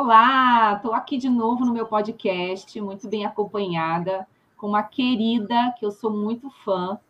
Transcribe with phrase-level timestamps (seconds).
[0.00, 5.84] Olá, estou aqui de novo no meu podcast, muito bem acompanhada, com uma querida que
[5.84, 7.00] eu sou muito fã,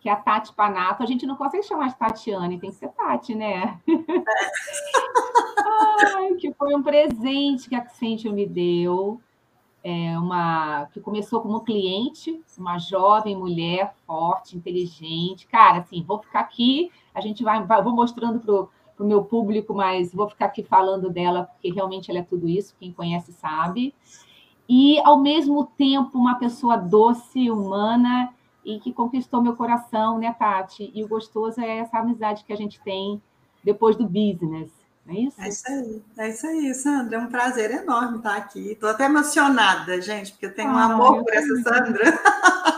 [0.00, 1.04] que é a Tati Panato.
[1.04, 3.80] A gente não consegue chamar de Tatiane, tem que ser Tati, né?
[6.16, 9.20] Ai, que foi um presente que a Accenture me deu,
[9.84, 15.46] é uma que começou como cliente, uma jovem mulher forte, inteligente.
[15.46, 18.66] Cara, assim, vou ficar aqui, a gente vai, vai vou mostrando para
[19.02, 22.48] para o meu público, mas vou ficar aqui falando dela, porque realmente ela é tudo
[22.48, 23.92] isso, quem conhece sabe.
[24.68, 28.32] E, ao mesmo tempo, uma pessoa doce, humana
[28.64, 30.92] e que conquistou meu coração, né, Tati?
[30.94, 33.20] E o gostoso é essa amizade que a gente tem
[33.62, 34.70] depois do business.
[35.08, 35.42] É isso?
[35.42, 37.16] É isso aí, é isso aí, Sandra.
[37.16, 38.70] É um prazer enorme estar aqui.
[38.70, 42.20] Estou até emocionada, gente, porque eu tenho um ah, amor por essa Sandra.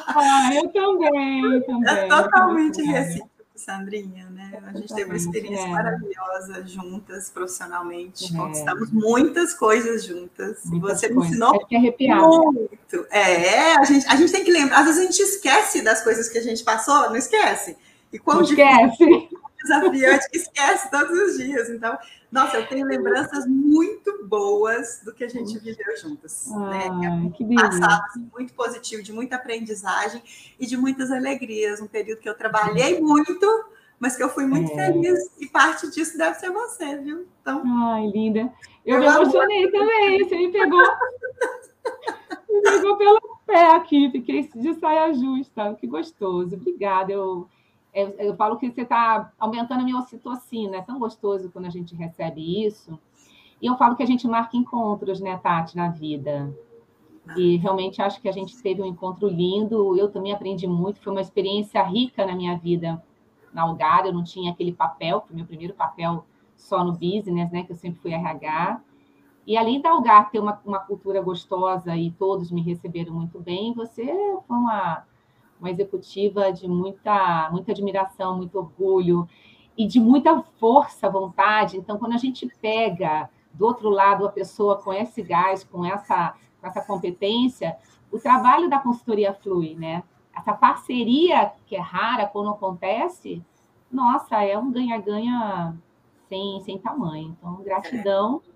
[0.09, 1.95] Ah, eu também, também.
[1.95, 3.34] É totalmente recíproco.
[3.55, 4.61] Sandrinha, né?
[4.67, 5.71] A gente teve uma experiência é.
[5.71, 8.35] maravilhosa juntas, profissionalmente.
[8.35, 8.37] É.
[8.37, 10.59] Conquistamos muitas coisas juntas.
[10.65, 11.17] Muitas você coisas.
[11.17, 13.07] me ensinou é muito.
[13.11, 14.81] É, a gente, a gente tem que lembrar.
[14.81, 17.77] Às vezes a gente esquece das coisas que a gente passou, não esquece.
[18.12, 19.28] E quando esquece
[19.65, 21.69] desafiante que esquece todos os dias.
[21.70, 21.98] Então,
[22.31, 26.51] nossa, eu tenho lembranças muito boas do que a gente viveu juntas.
[26.53, 27.33] Ai, né?
[27.37, 30.23] Que passado assim, muito positivo, de muita aprendizagem
[30.59, 31.81] e de muitas alegrias.
[31.81, 33.47] Um período que eu trabalhei muito,
[33.98, 34.75] mas que eu fui muito é.
[34.87, 35.31] feliz.
[35.39, 37.27] E parte disso deve ser você, viu?
[37.41, 38.53] Então, Ai, linda.
[38.84, 40.25] Eu me emocionei também.
[40.25, 40.83] Você me pegou.
[42.51, 45.75] me pegou pelo pé aqui, fiquei de saia justa.
[45.75, 46.55] Que gostoso.
[46.55, 47.12] Obrigada.
[47.12, 47.49] Eu
[47.95, 51.70] eu, eu falo que você está aumentando a minha ocitocina, é tão gostoso quando a
[51.70, 52.98] gente recebe isso.
[53.62, 56.53] E eu falo que a gente marca encontros, né, Tati, na vida.
[57.37, 59.97] E realmente acho que a gente teve um encontro lindo.
[59.97, 63.03] Eu também aprendi muito, foi uma experiência rica na minha vida
[63.53, 64.05] na Algar.
[64.05, 67.62] Eu não tinha aquele papel, foi meu primeiro papel só no business, né?
[67.62, 68.81] Que eu sempre fui RH.
[69.47, 73.72] E além da Algar ter uma, uma cultura gostosa e todos me receberam muito bem,
[73.72, 74.05] você
[74.47, 75.05] foi uma
[75.58, 79.28] uma executiva de muita, muita admiração, muito orgulho
[79.76, 81.76] e de muita força, vontade.
[81.76, 86.34] Então, quando a gente pega do outro lado a pessoa com esse gás, com essa,
[86.60, 87.76] com essa competência,
[88.10, 90.03] o trabalho da consultoria flui, né?
[90.37, 93.43] Essa parceria que é rara quando acontece,
[93.91, 95.76] nossa, é um ganha-ganha
[96.28, 97.37] sem, sem tamanho.
[97.38, 98.43] Então, gratidão.
[98.48, 98.53] É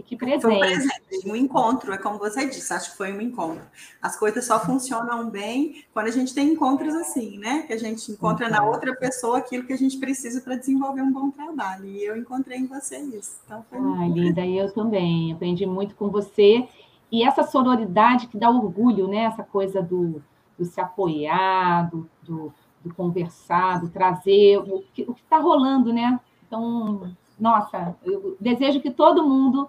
[0.00, 0.42] e que presente.
[0.42, 3.62] Foi um presente, um encontro, é como você disse, acho que foi um encontro.
[4.00, 7.62] As coisas só funcionam bem quando a gente tem encontros assim, né?
[7.66, 11.12] Que a gente encontra na outra pessoa aquilo que a gente precisa para desenvolver um
[11.12, 11.84] bom trabalho.
[11.84, 13.40] E eu encontrei em você isso.
[13.44, 15.32] Então foi Ai, linda, e eu também.
[15.32, 16.66] Aprendi muito com você.
[17.12, 19.24] E essa sororidade que dá orgulho, né?
[19.24, 20.22] Essa coisa do,
[20.58, 26.18] do se apoiar, do, do, do conversar, do trazer o que está rolando, né?
[26.46, 29.68] Então, nossa, eu desejo que todo mundo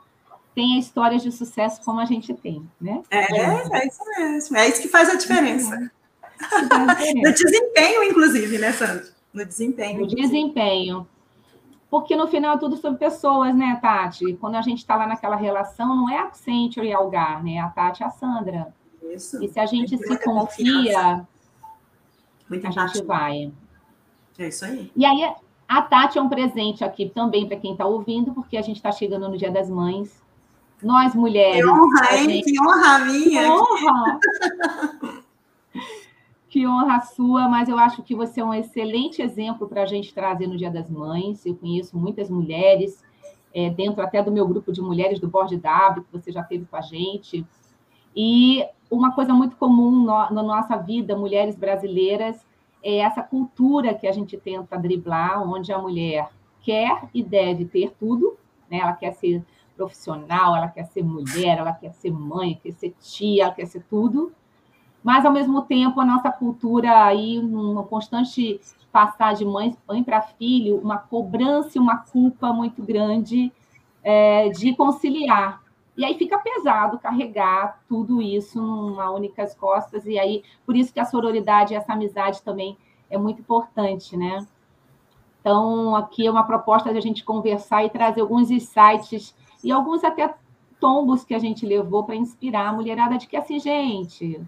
[0.53, 3.01] tenha histórias de sucesso como a gente tem, né?
[3.09, 4.57] É, é isso mesmo.
[4.57, 5.91] É isso que faz a diferença.
[7.23, 9.05] no desempenho, inclusive, né, Sandra?
[9.33, 10.01] No desempenho.
[10.01, 11.07] No desempenho.
[11.89, 14.33] Porque no final é tudo sobre pessoas, né, Tati?
[14.35, 17.59] Quando a gente está lá naquela relação, não é a Accenture e a Algar, né?
[17.59, 18.73] A Tati e a Sandra.
[19.13, 19.43] Isso.
[19.43, 21.27] E se a gente se confia,
[22.51, 23.49] Muita a gente vai.
[24.37, 24.91] É isso aí.
[24.93, 25.33] E aí,
[25.67, 28.91] a Tati é um presente aqui também para quem está ouvindo, porque a gente está
[28.91, 30.21] chegando no Dia das Mães.
[30.83, 31.63] Nós mulheres.
[31.63, 32.29] Que honra, hein?
[32.29, 32.51] Gente...
[32.51, 33.41] Que honra minha.
[33.41, 34.19] Que honra.
[36.49, 40.13] que honra sua, mas eu acho que você é um excelente exemplo para a gente
[40.13, 41.45] trazer no Dia das Mães.
[41.45, 43.01] Eu conheço muitas mulheres,
[43.53, 46.65] é, dentro até do meu grupo de mulheres do Borde W, que você já teve
[46.65, 47.45] com a gente.
[48.15, 52.45] E uma coisa muito comum no, na nossa vida, mulheres brasileiras,
[52.83, 56.29] é essa cultura que a gente tenta driblar, onde a mulher
[56.61, 58.37] quer e deve ter tudo,
[58.69, 58.79] né?
[58.79, 59.43] ela quer ser
[59.81, 63.83] profissional, ela quer ser mulher, ela quer ser mãe, quer ser tia, ela quer ser
[63.89, 64.31] tudo.
[65.03, 68.61] Mas, ao mesmo tempo, a nossa cultura aí, uma constante
[68.91, 73.51] passar de mãe, mãe para filho, uma cobrança e uma culpa muito grande
[74.03, 75.61] é, de conciliar.
[75.97, 80.99] E aí fica pesado carregar tudo isso numa única costas, e aí, por isso que
[80.99, 82.77] a sororidade e essa amizade também
[83.09, 84.45] é muito importante, né?
[85.39, 90.03] Então, aqui é uma proposta de a gente conversar e trazer alguns insights e alguns
[90.03, 90.33] até
[90.79, 94.41] tombos que a gente levou para inspirar a mulherada de que assim, gente,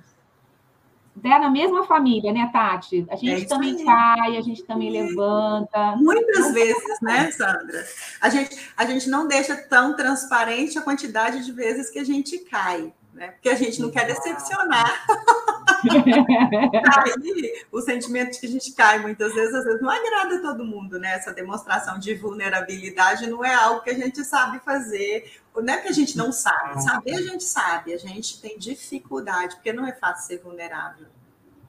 [1.23, 3.05] é na mesma família, né, Tati?
[3.09, 3.85] A gente é também aí.
[3.85, 5.95] cai, a gente também levanta.
[5.97, 7.85] Muitas vezes, né, Sandra?
[8.19, 12.39] A gente, a gente não deixa tão transparente a quantidade de vezes que a gente
[12.39, 13.27] cai, né?
[13.27, 15.05] Porque a gente não quer decepcionar.
[16.97, 20.41] Aí, o sentimento de que a gente cai muitas vezes, às vezes não agrada a
[20.41, 21.13] todo mundo, né?
[21.13, 25.87] Essa demonstração de vulnerabilidade não é algo que a gente sabe fazer, não é que
[25.87, 29.93] a gente não sabe, saber a gente sabe, a gente tem dificuldade, porque não é
[29.93, 31.07] fácil ser vulnerável.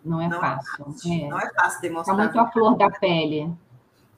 [0.05, 0.73] Não é não fácil.
[0.73, 1.13] É fácil.
[1.13, 1.29] É.
[1.29, 2.17] Não é fácil demonstrar.
[2.17, 3.51] Está muito a flor da pele.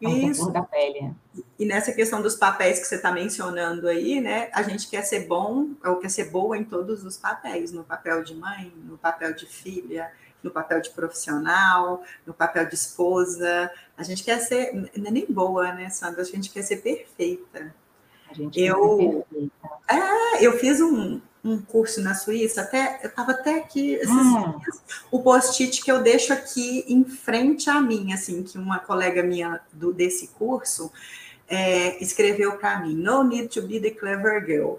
[0.00, 0.50] Isso.
[0.50, 1.14] Da pele.
[1.58, 4.50] E nessa questão dos papéis que você está mencionando aí, né?
[4.52, 8.22] A gente quer ser bom, ou quer ser boa em todos os papéis, no papel
[8.22, 10.12] de mãe, no papel de filha,
[10.42, 13.70] no papel de profissional, no papel de esposa.
[13.96, 16.20] A gente quer ser, não é nem boa, né, Sandra?
[16.20, 17.74] A gente quer ser perfeita.
[18.30, 19.66] A gente eu, quer ser perfeita.
[19.88, 24.58] É, eu fiz um, um curso na Suíça, até eu estava até aqui esses hum.
[24.58, 29.22] dias, o post-it que eu deixo aqui em frente a mim, assim, que uma colega
[29.22, 30.92] minha do, desse curso
[31.48, 34.76] é, escreveu para mim: No need to be the clever girl.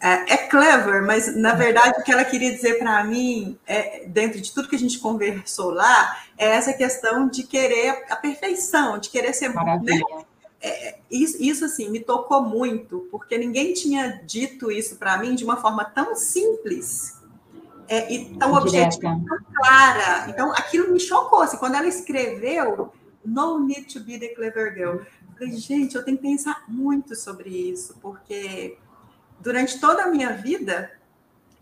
[0.00, 4.40] É, é, clever, mas na verdade o que ela queria dizer para mim, é, dentro
[4.40, 9.10] de tudo que a gente conversou lá, é essa questão de querer a perfeição, de
[9.10, 9.96] querer ser Maravilha.
[9.96, 10.24] Né?
[10.60, 15.44] é, isso, isso, assim me tocou muito, porque ninguém tinha dito isso para mim de
[15.44, 17.18] uma forma tão simples
[17.88, 20.28] é, e tão objetiva, tão clara.
[20.28, 21.42] Então, aquilo me chocou.
[21.42, 22.92] Assim, quando ela escreveu
[23.24, 24.96] No Need to Be the Clever Girl,
[25.38, 28.76] falei, gente, eu tenho que pensar muito sobre isso, porque
[29.40, 30.90] durante toda a minha vida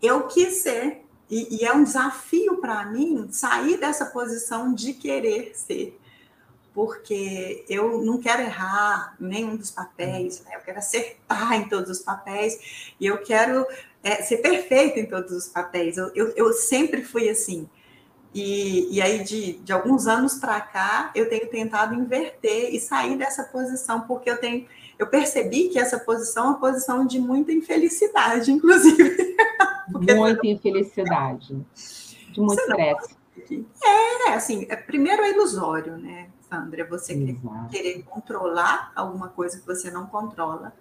[0.01, 5.55] eu quis ser, e, e é um desafio para mim sair dessa posição de querer
[5.55, 5.99] ser
[6.77, 10.51] porque eu não quero errar nenhum dos papéis, né?
[10.53, 13.65] eu quero acertar em todos os papéis, e eu quero
[14.03, 15.97] é, ser perfeita em todos os papéis.
[15.97, 17.67] Eu, eu, eu sempre fui assim.
[18.33, 23.17] E, e aí, de, de alguns anos para cá, eu tenho tentado inverter e sair
[23.17, 24.65] dessa posição, porque eu tenho.
[24.99, 29.35] Eu percebi que essa posição é uma posição de muita infelicidade, inclusive.
[29.89, 31.65] Muita infelicidade.
[32.31, 33.15] De muito estresse.
[33.81, 36.27] É, assim, é, primeiro é ilusório, né?
[36.49, 37.69] Sandra, você Exato.
[37.69, 40.73] querer controlar alguma coisa que você não controla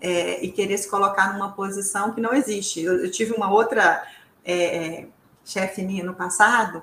[0.00, 2.82] é, e querer se colocar numa posição que não existe.
[2.82, 4.06] Eu, eu tive uma outra
[4.44, 5.06] é,
[5.44, 6.82] chefe minha no passado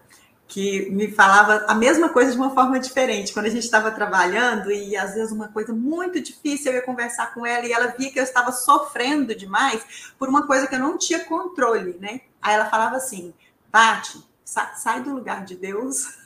[0.51, 3.31] que me falava a mesma coisa de uma forma diferente.
[3.31, 7.33] Quando a gente estava trabalhando e às vezes uma coisa muito difícil, eu ia conversar
[7.33, 10.79] com ela e ela via que eu estava sofrendo demais por uma coisa que eu
[10.79, 12.19] não tinha controle, né?
[12.41, 13.33] Aí ela falava assim,
[13.71, 16.20] Pati, sai do lugar de Deus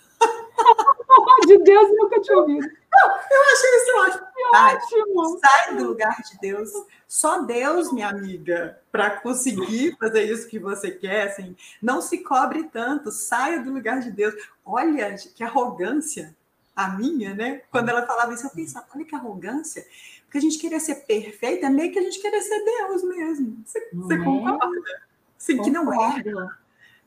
[1.48, 2.68] de Deus, nunca tinha ouvido.
[2.92, 4.28] Não, eu achei isso ótimo.
[4.56, 5.40] ótimo.
[5.40, 6.72] Sai do lugar de Deus.
[7.08, 12.64] Só Deus, minha amiga, para conseguir fazer isso que você quer, assim, não se cobre
[12.64, 14.34] tanto, saia do lugar de Deus.
[14.66, 16.36] Olha que arrogância
[16.76, 17.62] a minha, né?
[17.72, 19.86] Quando ela falava isso, eu pensava, olha que arrogância.
[20.24, 23.64] Porque a gente querer ser perfeita meio que a gente querer ser Deus mesmo.
[23.66, 24.24] Você, você é?
[24.24, 25.02] concorda?
[25.38, 26.24] Sim, que não é.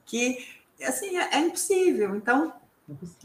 [0.06, 0.46] Que,
[0.82, 2.14] assim, é, é impossível.
[2.16, 2.54] Então,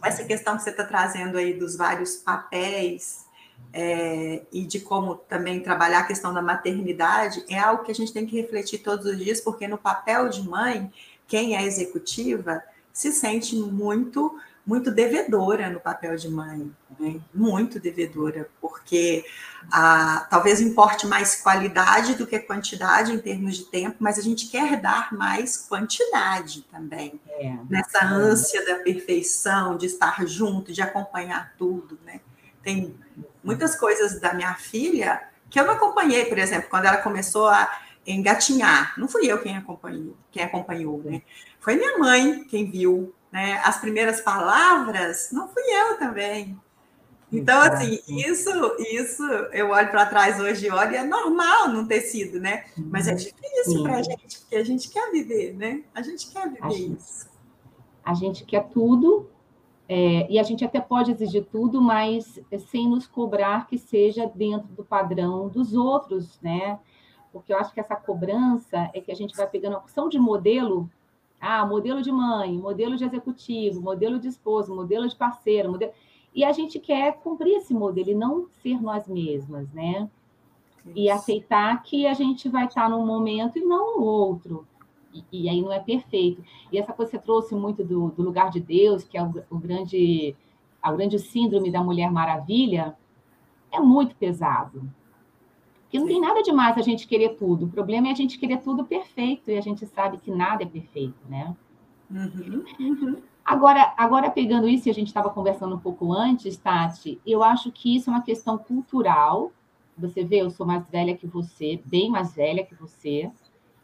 [0.03, 3.25] essa questão que você está trazendo aí dos vários papéis
[3.71, 8.13] é, e de como também trabalhar a questão da maternidade é algo que a gente
[8.13, 10.91] tem que refletir todos os dias, porque no papel de mãe,
[11.27, 12.61] quem é executiva
[12.91, 17.19] se sente muito muito devedora no papel de mãe, né?
[17.33, 19.25] muito devedora, porque
[19.71, 24.47] ah, talvez importe mais qualidade do que quantidade em termos de tempo, mas a gente
[24.47, 28.05] quer dar mais quantidade também, é, nessa é.
[28.05, 32.21] ânsia da perfeição, de estar junto, de acompanhar tudo, né?
[32.61, 32.95] Tem
[33.43, 37.69] muitas coisas da minha filha que eu não acompanhei, por exemplo, quando ela começou a
[38.07, 41.21] engatinhar, não fui eu quem acompanhou, quem acompanhou, né?
[41.59, 43.59] Foi minha mãe quem viu, né?
[43.65, 46.55] As primeiras palavras, não fui eu também.
[47.31, 52.01] Então, assim, isso, isso eu olho para trás hoje e olho, é normal não ter
[52.01, 52.65] sido, né?
[52.77, 55.81] Mas é difícil para a gente, porque a gente quer viver, né?
[55.95, 57.27] A gente quer viver a isso.
[58.05, 59.27] a gente quer tudo,
[59.89, 64.67] é, e a gente até pode exigir tudo, mas sem nos cobrar que seja dentro
[64.67, 66.79] do padrão dos outros, né?
[67.31, 70.19] Porque eu acho que essa cobrança é que a gente vai pegando a opção de
[70.19, 70.87] modelo
[71.45, 75.91] ah, modelo de mãe, modelo de executivo, modelo de esposo, modelo de parceiro, modelo...
[76.33, 80.09] e a gente quer cumprir esse modelo e não ser nós mesmas, né?
[80.85, 80.93] Isso.
[80.95, 84.65] E aceitar que a gente vai estar num momento e não no outro.
[85.13, 86.41] E, e, aí não é perfeito.
[86.71, 89.43] E essa coisa que você trouxe muito do, do lugar de Deus, que é o,
[89.49, 90.35] o grande,
[90.81, 92.97] a grande síndrome da Mulher Maravilha,
[93.69, 94.81] é muito pesado.
[95.93, 97.65] Porque não tem nada demais a gente querer tudo.
[97.65, 100.65] O problema é a gente querer tudo perfeito e a gente sabe que nada é
[100.65, 101.55] perfeito, né?
[102.09, 103.17] Uhum, uhum.
[103.45, 107.71] Agora, agora, pegando isso, e a gente estava conversando um pouco antes, Tati, eu acho
[107.71, 109.51] que isso é uma questão cultural.
[109.95, 113.29] Você vê, eu sou mais velha que você, bem mais velha que você.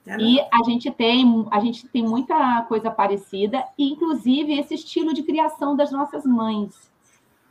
[0.08, 5.22] É e a gente tem a gente tem muita coisa parecida, inclusive esse estilo de
[5.22, 6.89] criação das nossas mães.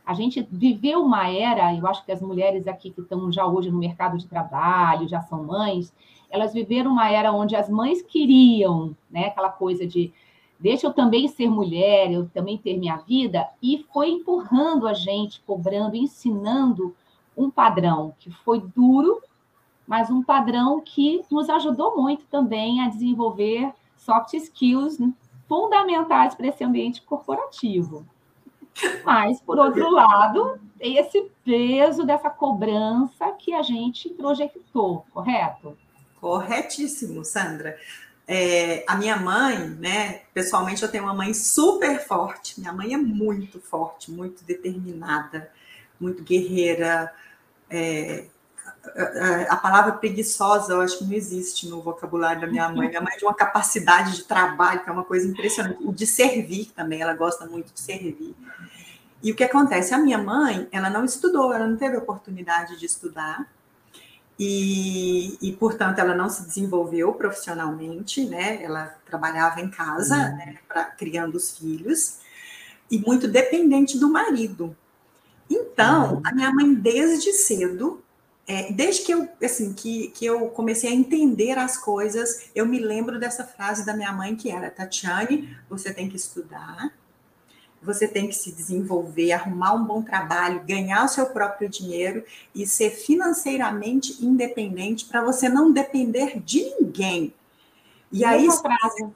[0.09, 3.71] A gente viveu uma era, eu acho que as mulheres aqui que estão já hoje
[3.71, 5.93] no mercado de trabalho, já são mães,
[6.31, 10.11] elas viveram uma era onde as mães queriam, né, aquela coisa de
[10.59, 15.43] deixa eu também ser mulher, eu também ter minha vida, e foi empurrando a gente,
[15.43, 16.97] cobrando, ensinando
[17.37, 19.21] um padrão que foi duro,
[19.87, 24.97] mas um padrão que nos ajudou muito também a desenvolver soft skills
[25.47, 28.07] fundamentais para esse ambiente corporativo.
[29.04, 35.76] Mas, por outro lado, tem esse peso dessa cobrança que a gente projetou, correto?
[36.20, 37.76] Corretíssimo, Sandra.
[38.26, 40.23] É, a minha mãe, né?
[40.35, 42.61] Pessoalmente, eu tenho uma mãe super forte.
[42.61, 45.50] Minha mãe é muito forte, muito determinada,
[45.99, 47.12] muito guerreira.
[47.70, 48.26] É,
[49.49, 52.88] a palavra preguiçosa, eu acho que não existe no vocabulário da minha mãe.
[52.88, 55.78] Minha mãe é de uma capacidade de trabalho, que é uma coisa impressionante.
[55.83, 58.35] O de servir também, ela gosta muito de servir.
[59.23, 59.95] E o que acontece?
[59.95, 63.50] A minha mãe, ela não estudou, ela não teve oportunidade de estudar.
[64.38, 68.62] E, e, portanto, ela não se desenvolveu profissionalmente, né?
[68.62, 70.37] Ela trabalhava em casa, uhum.
[70.37, 70.59] né?
[70.68, 72.18] Pra, criando os filhos,
[72.88, 74.76] e muito dependente do marido.
[75.50, 76.23] Então, uhum.
[76.25, 78.00] a minha mãe, desde cedo,
[78.49, 82.78] é, desde que eu, assim, que, que eu comecei a entender as coisas, eu me
[82.78, 86.90] lembro dessa frase da minha mãe que era, Tatiane, você tem que estudar,
[87.83, 92.25] você tem que se desenvolver, arrumar um bom trabalho, ganhar o seu próprio dinheiro
[92.55, 97.35] e ser financeiramente independente para você não depender de ninguém.
[98.11, 99.07] E aí, frase.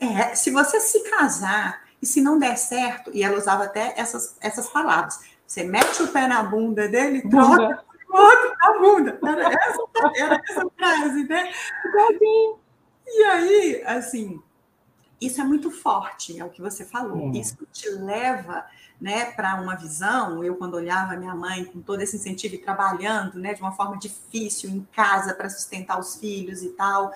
[0.00, 4.36] É, se você se casar e se não der certo, e ela usava até essas,
[4.40, 9.18] essas palavras, você mete o pé na bunda dele e troca o outro na bunda.
[9.24, 9.82] Era essa,
[10.16, 11.52] era essa frase, né?
[13.06, 14.42] E aí, assim,
[15.20, 17.30] isso é muito forte, é o que você falou.
[17.34, 17.38] É.
[17.38, 18.64] Isso te leva
[19.00, 20.42] né, para uma visão.
[20.44, 23.98] Eu, quando olhava minha mãe com todo esse incentivo e trabalhando né, de uma forma
[23.98, 27.12] difícil em casa para sustentar os filhos e tal,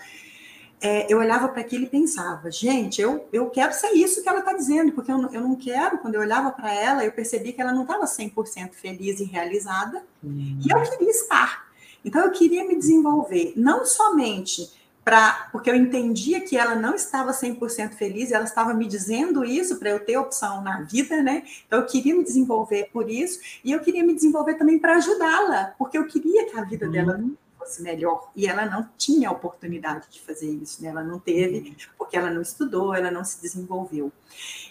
[0.81, 4.41] é, eu olhava para aquilo e pensava: gente, eu, eu quero ser isso que ela
[4.41, 5.99] está dizendo, porque eu, eu não quero.
[5.99, 10.03] Quando eu olhava para ela, eu percebi que ela não estava 100% feliz e realizada,
[10.23, 10.59] hum.
[10.65, 11.69] e eu queria estar.
[12.05, 14.71] Então, eu queria me desenvolver, não somente
[15.09, 19.79] pra, porque eu entendia que ela não estava 100% feliz, ela estava me dizendo isso
[19.79, 21.45] para eu ter opção na vida, né?
[21.67, 25.75] Então eu queria me desenvolver por isso, e eu queria me desenvolver também para ajudá-la,
[25.79, 27.35] porque eu queria que a vida dela uhum.
[27.69, 30.89] Fosse melhor, e ela não tinha oportunidade de fazer isso, né?
[30.89, 34.11] Ela não teve, porque ela não estudou, ela não se desenvolveu.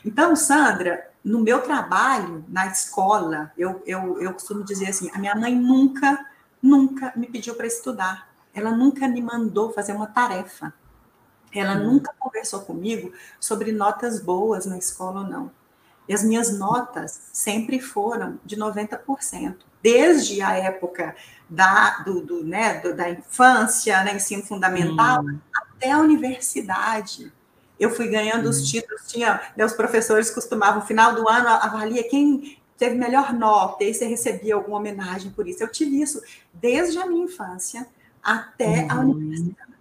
[0.04, 5.36] Então, Sandra, no meu trabalho, na escola, eu, eu, eu costumo dizer assim, a minha
[5.36, 6.26] mãe nunca,
[6.62, 8.28] nunca me pediu para estudar
[8.58, 10.74] ela nunca me mandou fazer uma tarefa.
[11.54, 11.94] Ela uhum.
[11.94, 15.52] nunca conversou comigo sobre notas boas na escola ou não.
[16.08, 21.16] E as minhas notas sempre foram de 90%, desde a época
[21.50, 25.40] da, do, do né, do, da infância, né, ensino fundamental, uhum.
[25.56, 27.32] até a universidade.
[27.80, 28.50] Eu fui ganhando uhum.
[28.50, 33.34] os títulos, tinha, né, os professores costumavam, no final do ano, avalia quem teve melhor
[33.34, 35.64] nota, e você recebia alguma homenagem por isso.
[35.64, 36.22] Eu tive isso
[36.54, 37.88] desde a minha infância
[38.24, 38.92] até uhum.
[38.92, 39.78] a universidade.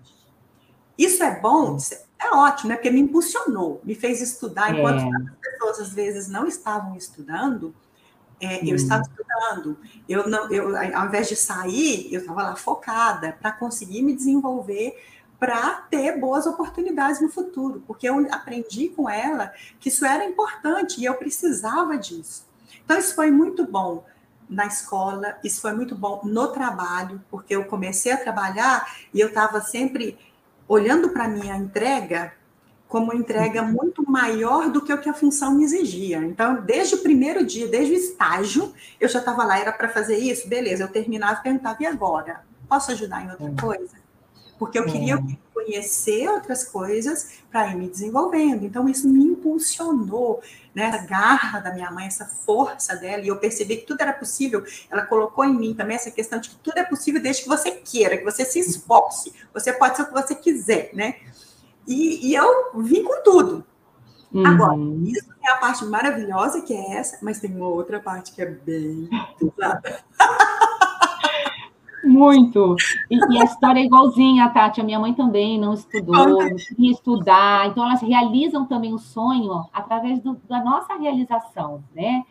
[0.98, 2.76] Isso é bom, isso é ótimo, né?
[2.76, 5.08] Porque me impulsionou, me fez estudar, enquanto é.
[5.08, 7.74] as pessoas às vezes não estavam estudando,
[8.40, 9.78] é, eu estava estudando.
[10.08, 14.94] Eu não, eu, ao invés de sair, eu estava lá focada para conseguir me desenvolver
[15.38, 21.00] para ter boas oportunidades no futuro, porque eu aprendi com ela que isso era importante
[21.00, 22.46] e eu precisava disso.
[22.84, 24.04] Então, isso foi muito bom
[24.48, 29.28] na escola, isso foi muito bom no trabalho, porque eu comecei a trabalhar e eu
[29.28, 30.16] estava sempre
[30.68, 32.32] olhando para a minha entrega
[32.88, 36.18] como entrega muito maior do que o que a função me exigia.
[36.18, 40.16] Então, desde o primeiro dia, desde o estágio, eu já estava lá, era para fazer
[40.16, 42.44] isso, beleza, eu terminava e perguntava, e agora?
[42.68, 43.96] Posso ajudar em outra coisa?
[44.58, 48.64] Porque eu queria conhecer outras coisas para ir me desenvolvendo.
[48.64, 50.42] Então, isso me impulsionou,
[50.74, 50.84] né?
[50.84, 54.64] Essa garra da minha mãe, essa força dela, e eu percebi que tudo era possível.
[54.90, 57.70] Ela colocou em mim também essa questão de que tudo é possível desde que você
[57.70, 59.32] queira, que você se esforce.
[59.54, 61.16] Você pode ser o que você quiser, né?
[61.86, 63.64] E, e eu vim com tudo.
[64.32, 64.46] Uhum.
[64.46, 68.42] Agora, isso é a parte maravilhosa que é essa, mas tem uma outra parte que
[68.42, 70.00] é bem pesada.
[72.16, 72.76] Muito.
[73.10, 74.80] E, e, a história é igualzinha, Tati.
[74.80, 77.68] A minha mãe também não estudou, não queria estudar.
[77.68, 82.24] Então, elas realizam também o sonho através do, da nossa realização, né?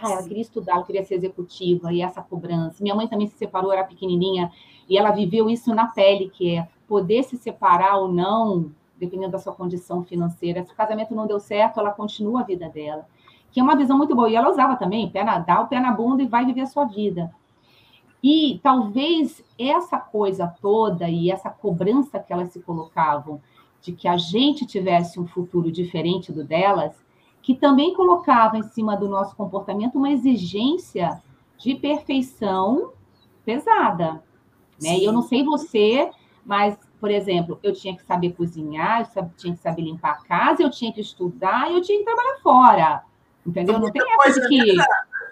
[0.00, 2.82] Ah, ela queria estudar, ela queria ser executiva, e essa cobrança.
[2.82, 4.52] Minha mãe também se separou, era pequenininha,
[4.88, 9.38] e ela viveu isso na pele, que é poder se separar ou não, dependendo da
[9.38, 10.64] sua condição financeira.
[10.64, 13.06] Se o casamento não deu certo, ela continua a vida dela.
[13.50, 14.28] Que é uma visão muito boa.
[14.28, 16.66] E ela usava também, pé na, dá o pé na bunda e vai viver a
[16.66, 17.32] sua vida.
[18.26, 23.38] E talvez essa coisa toda e essa cobrança que elas se colocavam
[23.82, 26.96] de que a gente tivesse um futuro diferente do delas,
[27.42, 31.22] que também colocava em cima do nosso comportamento uma exigência
[31.58, 32.92] de perfeição
[33.44, 34.22] pesada.
[34.82, 35.00] Né?
[35.00, 36.10] E eu não sei você,
[36.46, 40.62] mas, por exemplo, eu tinha que saber cozinhar, eu tinha que saber limpar a casa,
[40.62, 43.04] eu tinha que estudar, eu tinha que trabalhar fora.
[43.46, 43.76] Entendeu?
[43.76, 44.72] É não tem essa que.
[44.72, 44.84] Né?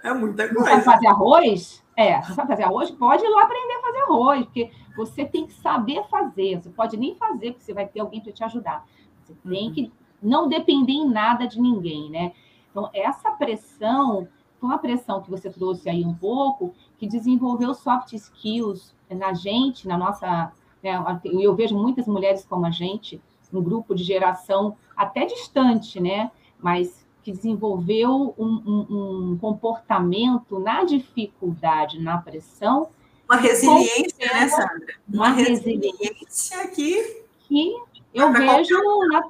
[0.04, 0.76] É muita coisa.
[0.76, 1.81] Não fazer arroz?
[1.96, 2.90] É, não sabe fazer arroz?
[2.90, 6.62] Pode ir lá aprender a fazer arroz, porque você tem que saber fazer.
[6.62, 8.86] Você pode nem fazer, porque você vai ter alguém para te ajudar.
[9.22, 9.74] Você tem uhum.
[9.74, 12.32] que não depender em nada de ninguém, né?
[12.70, 14.26] Então, essa pressão
[14.58, 19.86] foi uma pressão que você trouxe aí um pouco, que desenvolveu soft skills na gente,
[19.86, 20.52] na nossa.
[20.82, 20.92] Né,
[21.24, 23.20] eu vejo muitas mulheres como a gente,
[23.52, 26.30] um grupo de geração até distante, né?
[26.58, 32.88] Mas que desenvolveu um, um, um comportamento na dificuldade, na pressão.
[33.28, 34.94] Uma resiliência, né, Sandra?
[35.08, 37.22] Uma, uma resiliência que.
[37.48, 37.76] Que
[38.14, 38.74] eu vejo
[39.10, 39.22] na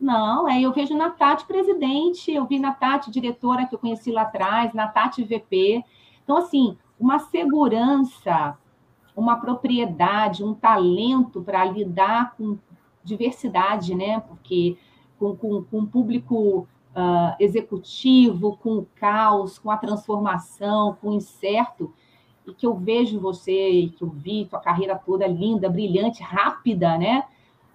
[0.00, 4.12] não, é, eu vejo na Tati presidente, eu vi na Tati diretora que eu conheci
[4.12, 5.82] lá atrás, na Tati VP.
[6.22, 8.56] Então, assim, uma segurança,
[9.16, 12.56] uma propriedade, um talento para lidar com
[13.02, 14.20] diversidade, né?
[14.20, 14.76] Porque
[15.18, 16.68] com, com, com o público
[16.98, 21.94] uh, executivo, com o caos, com a transformação, com o incerto,
[22.46, 27.24] e que eu vejo você, que eu vi tua carreira toda linda, brilhante, rápida, né?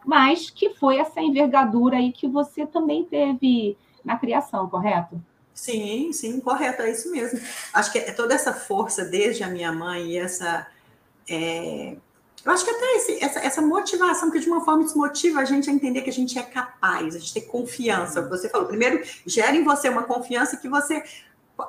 [0.05, 5.21] mas que foi essa envergadura aí que você também teve na criação, correto?
[5.53, 7.39] Sim, sim, correto, é isso mesmo.
[7.73, 10.67] Acho que é toda essa força desde a minha mãe e essa.
[11.29, 11.95] É...
[12.45, 15.45] Eu acho que até esse, essa, essa motivação, que de uma forma isso motiva a
[15.45, 18.21] gente a entender que a gente é capaz, a gente ter confiança.
[18.27, 21.03] Você falou, primeiro, gera em você uma confiança que você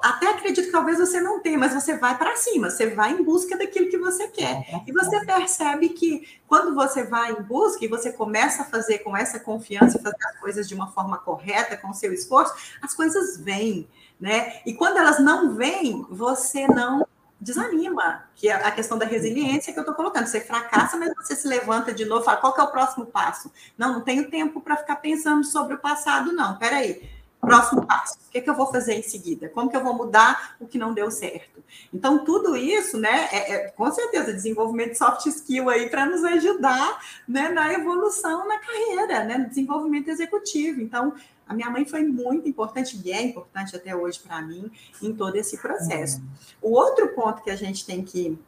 [0.03, 3.23] até acredito que talvez você não tenha, mas você vai para cima, você vai em
[3.23, 4.83] busca daquilo que você quer.
[4.87, 9.17] E você percebe que quando você vai em busca e você começa a fazer com
[9.17, 13.37] essa confiança, fazer as coisas de uma forma correta, com o seu esforço, as coisas
[13.37, 13.87] vêm,
[14.19, 14.61] né?
[14.65, 17.07] E quando elas não vêm, você não
[17.41, 20.27] desanima, que é a questão da resiliência que eu estou colocando.
[20.27, 23.53] Você fracassa, mas você se levanta de novo, fala, qual é o próximo passo?
[23.77, 26.57] Não, não tenho tempo para ficar pensando sobre o passado, não.
[26.57, 27.09] Peraí,
[27.45, 28.15] Próximo passo.
[28.27, 29.49] O que, é que eu vou fazer em seguida?
[29.49, 31.63] Como que eu vou mudar o que não deu certo?
[31.93, 36.25] Então, tudo isso, né, é, é com certeza, desenvolvimento de soft skill aí para nos
[36.25, 40.81] ajudar né, na evolução na carreira, né, no desenvolvimento executivo.
[40.81, 41.15] Então,
[41.47, 44.71] a minha mãe foi muito importante e é importante até hoje para mim
[45.03, 46.23] em todo esse processo.
[46.61, 48.39] O outro ponto que a gente tem que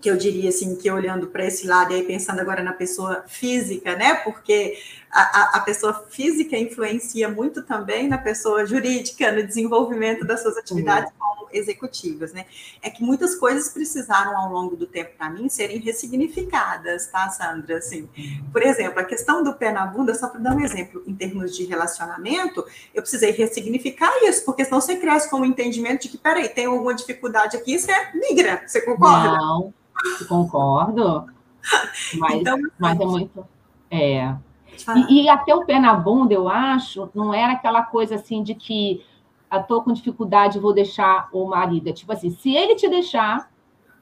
[0.00, 3.22] que eu diria assim, que olhando para esse lado e aí pensando agora na pessoa
[3.28, 4.14] física, né?
[4.14, 4.78] Porque
[5.12, 11.12] a, a, pessoa física influencia muito também na pessoa jurídica, no desenvolvimento das suas atividades
[11.18, 12.46] como executivas, né?
[12.80, 17.78] É que muitas coisas precisaram ao longo do tempo para mim serem ressignificadas, tá, Sandra?
[17.78, 18.08] Assim,
[18.52, 21.56] por exemplo, a questão do pé na bunda, só para dar um exemplo, em termos
[21.56, 26.18] de relacionamento, eu precisei ressignificar isso, porque senão você cresce com o entendimento de que,
[26.18, 29.36] peraí, tem alguma dificuldade aqui, você migra, você concorda?
[29.36, 29.74] Não
[30.28, 31.26] Concordo.
[32.18, 33.46] Mas, então, mas é muito.
[33.90, 34.34] É.
[35.08, 38.54] E, e, até o pé na bunda, eu acho, não era aquela coisa assim de
[38.54, 39.04] que
[39.66, 41.88] tô com dificuldade, vou deixar o marido.
[41.88, 43.50] É tipo assim, se ele te deixar,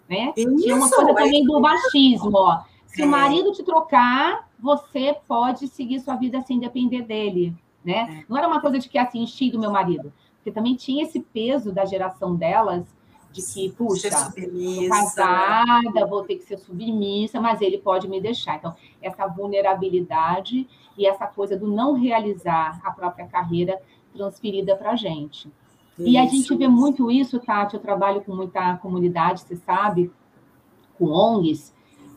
[0.09, 0.33] né?
[0.37, 2.61] Isso, tinha uma coisa também do machismo, ó.
[2.87, 3.07] Se é.
[3.07, 7.55] o marido te trocar, você pode seguir sua vida sem depender dele,
[7.85, 8.21] né?
[8.21, 8.25] É.
[8.29, 10.13] Não era uma coisa de que assim, enchi do meu marido.
[10.37, 12.87] Porque também tinha esse peso da geração delas
[13.33, 18.57] de que, puxa, estou casada, vou ter que ser submissa, mas ele pode me deixar.
[18.57, 23.81] Então, essa vulnerabilidade e essa coisa do não realizar a própria carreira
[24.13, 25.51] transferida para a gente.
[25.99, 26.09] Isso.
[26.09, 30.11] E a gente vê muito isso, Tati, eu trabalho com muita comunidade, você sabe,
[30.97, 31.75] com ONGs,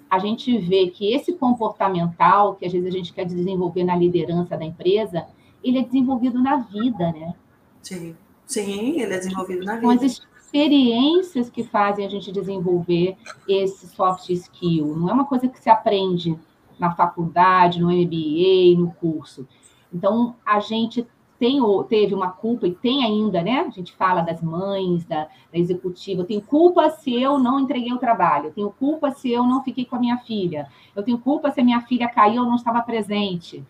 [0.10, 4.58] a gente vê que esse comportamental, que às vezes a gente quer desenvolver na liderança
[4.58, 5.26] da empresa,
[5.64, 7.34] ele é desenvolvido na vida, né?
[7.82, 10.08] Sim, sim, ele é desenvolvido na vida
[10.52, 14.98] experiências que fazem a gente desenvolver esse soft skill.
[14.98, 16.38] Não é uma coisa que se aprende
[16.78, 19.48] na faculdade, no MBA, no curso.
[19.94, 21.08] Então, a gente
[21.40, 23.62] tem, teve uma culpa e tem ainda, né?
[23.62, 26.22] A gente fala das mães, da, da executiva.
[26.22, 28.48] Eu tenho culpa se eu não entreguei o trabalho.
[28.48, 30.68] Eu tenho culpa se eu não fiquei com a minha filha.
[30.94, 33.64] Eu tenho culpa se a minha filha caiu ou não estava presente.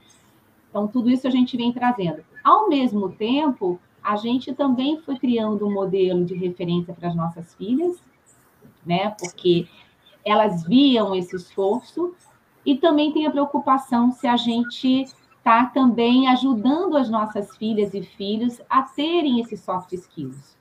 [0.69, 2.23] Então, tudo isso a gente vem trazendo.
[2.43, 7.53] Ao mesmo tempo, a gente também foi criando um modelo de referência para as nossas
[7.55, 7.97] filhas,
[8.85, 9.15] né?
[9.19, 9.67] Porque
[10.25, 12.13] elas viam esse esforço
[12.65, 15.05] E também tem a preocupação se a gente
[15.37, 20.55] está também ajudando as nossas filhas e filhos a terem esses soft skills.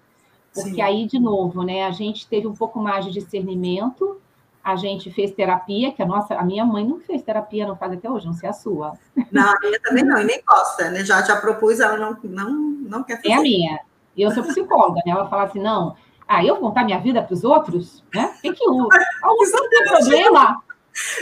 [0.54, 0.82] Porque Sim.
[0.82, 4.20] aí, de novo, né, a gente teve um pouco mais de discernimento,
[4.62, 7.92] a gente fez terapia, que a nossa, a minha mãe não fez terapia, não faz
[7.92, 8.92] até hoje, não sei a sua.
[9.32, 11.04] Não, a minha também não, e nem gosta, né?
[11.04, 13.30] Já, já propus, ela não, não, não quer fazer.
[13.30, 13.80] É a minha.
[14.16, 15.12] E eu sou psicóloga, né?
[15.12, 15.96] Ela fala assim, não,
[16.28, 18.34] ah, eu contar minha vida para os outros, né?
[18.42, 18.88] Tem que o.
[19.22, 20.62] Algum tem problema.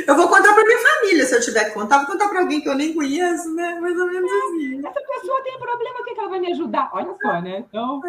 [0.07, 1.99] Eu vou contar para minha família, se eu tiver que contar.
[1.99, 3.79] Vou contar para alguém que eu nem conheço, né?
[3.81, 4.79] Mais ou menos assim.
[4.79, 6.91] Essa pessoa tem problema, o que, que ela vai me ajudar?
[6.93, 7.59] Olha só, né?
[7.59, 8.01] Então,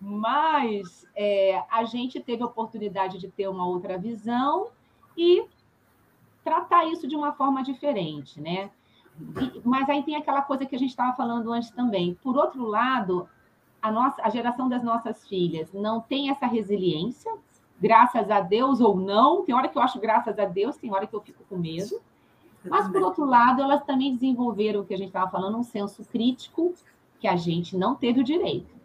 [0.00, 4.68] mas é, a gente teve a oportunidade de ter uma outra visão
[5.16, 5.44] e
[6.42, 8.70] tratar isso de uma forma diferente, né?
[9.40, 12.18] E, mas aí tem aquela coisa que a gente estava falando antes também.
[12.22, 13.28] Por outro lado,
[13.82, 17.32] a, nossa, a geração das nossas filhas não tem essa resiliência,
[17.80, 19.44] graças a Deus ou não.
[19.44, 22.00] Tem hora que eu acho graças a Deus, tem hora que eu fico com medo.
[22.64, 26.04] Mas, por outro lado, elas também desenvolveram o que a gente estava falando, um senso
[26.04, 26.74] crítico
[27.20, 28.78] que a gente não teve o direito.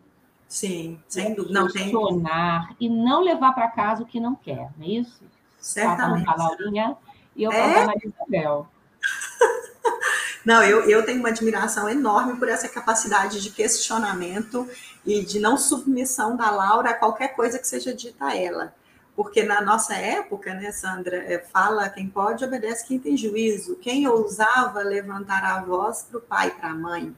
[0.47, 1.59] Sim, sem dúvida.
[1.59, 5.23] Não Questionar e não levar para casa o que não quer, não é isso?
[5.59, 6.29] Certamente.
[6.29, 6.97] A Laurinha
[7.35, 7.81] e eu é?
[7.81, 8.67] a Maria Isabel.
[10.45, 14.69] Não, eu, eu tenho uma admiração enorme por essa capacidade de questionamento
[15.05, 18.75] e de não submissão da Laura a qualquer coisa que seja dita a ela.
[19.15, 23.75] Porque na nossa época, né, Sandra, é, fala quem pode, obedece quem tem juízo.
[23.75, 27.15] Quem ousava levantar a voz para o pai, para a mãe?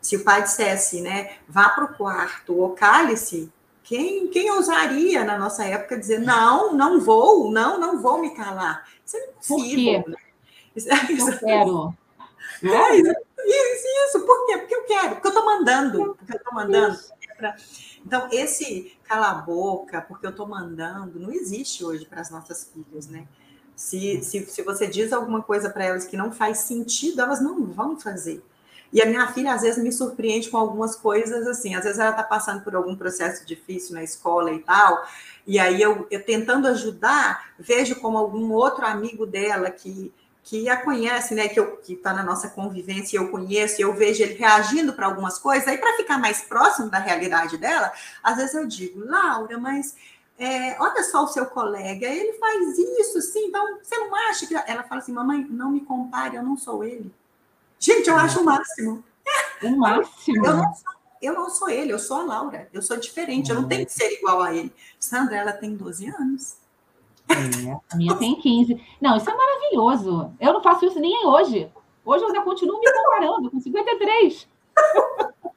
[0.00, 3.50] Se o pai dissesse, né, vá para o quarto ou cale-se,
[3.82, 8.86] quem, quem ousaria na nossa época dizer, não, não vou, não, não vou me calar?
[9.04, 10.02] Isso é impossível.
[10.02, 10.22] Por quê?
[10.76, 11.94] Isso, é, isso, eu quero.
[12.62, 14.58] É, isso, isso, isso, por quê?
[14.58, 16.98] Porque eu quero, porque eu estou mandando, porque eu estou mandando.
[18.08, 22.72] Então, esse cala a boca, porque eu estou mandando, não existe hoje para as nossas
[22.72, 23.28] filhas, né?
[23.76, 27.66] Se, se, se você diz alguma coisa para elas que não faz sentido, elas não
[27.66, 28.42] vão fazer.
[28.90, 31.74] E a minha filha, às vezes, me surpreende com algumas coisas assim.
[31.74, 35.06] Às vezes, ela está passando por algum processo difícil na escola e tal.
[35.46, 40.10] E aí, eu, eu tentando ajudar, vejo como algum outro amigo dela que
[40.48, 41.60] que a conhece, né, que
[41.92, 45.94] está na nossa convivência, eu conheço, eu vejo ele reagindo para algumas coisas, aí para
[45.98, 49.94] ficar mais próximo da realidade dela, às vezes eu digo, Laura, mas
[50.38, 54.54] é, olha só o seu colega, ele faz isso, sim, então você não acha que.
[54.54, 57.12] Ela fala assim, mamãe, não me compare, eu não sou ele.
[57.78, 59.04] Gente, eu acho o máximo.
[59.62, 60.46] O máximo.
[60.46, 63.60] Eu não, sou, eu não sou ele, eu sou a Laura, eu sou diferente, eu
[63.60, 64.72] não tenho que ser igual a ele.
[64.98, 66.56] Sandra, ela tem 12 anos.
[67.28, 68.80] É, a minha tem 15.
[69.00, 69.47] Não, isso é maravilhoso.
[70.40, 71.70] Eu não faço isso nem hoje.
[72.04, 74.48] Hoje eu ainda continuo me comparando com 53.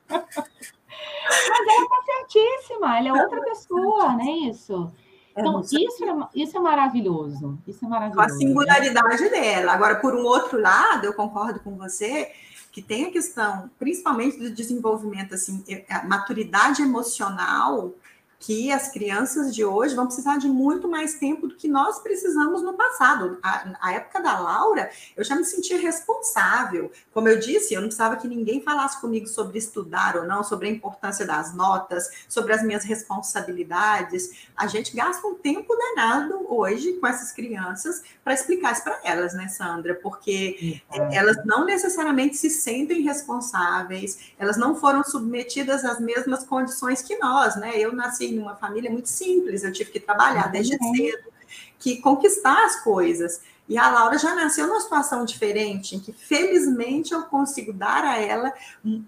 [0.09, 4.91] Mas ela está certíssima, ela é outra pessoa, não é isso?
[5.37, 7.57] Então, isso é, isso é maravilhoso.
[7.65, 8.25] Isso é maravilhoso.
[8.27, 9.71] A singularidade dela.
[9.71, 12.31] Agora, por um outro lado, eu concordo com você
[12.71, 17.93] que tem a questão, principalmente do desenvolvimento, assim, a maturidade emocional
[18.41, 22.63] que as crianças de hoje vão precisar de muito mais tempo do que nós precisamos
[22.63, 23.37] no passado.
[23.43, 26.91] A, época da Laura, eu já me sentia responsável.
[27.13, 30.67] Como eu disse, eu não precisava que ninguém falasse comigo sobre estudar ou não, sobre
[30.67, 34.47] a importância das notas, sobre as minhas responsabilidades.
[34.57, 39.35] A gente gasta um tempo danado hoje com essas crianças para explicar isso para elas,
[39.35, 39.93] né, Sandra?
[39.93, 41.15] Porque é.
[41.15, 47.55] elas não necessariamente se sentem responsáveis, elas não foram submetidas às mesmas condições que nós,
[47.55, 47.77] né?
[47.77, 50.51] Eu nasci numa família muito simples, eu tive que trabalhar uhum.
[50.51, 51.31] desde cedo,
[51.79, 53.41] que conquistar as coisas.
[53.67, 58.17] E a Laura já nasceu numa situação diferente, em que felizmente eu consigo dar a
[58.17, 58.53] ela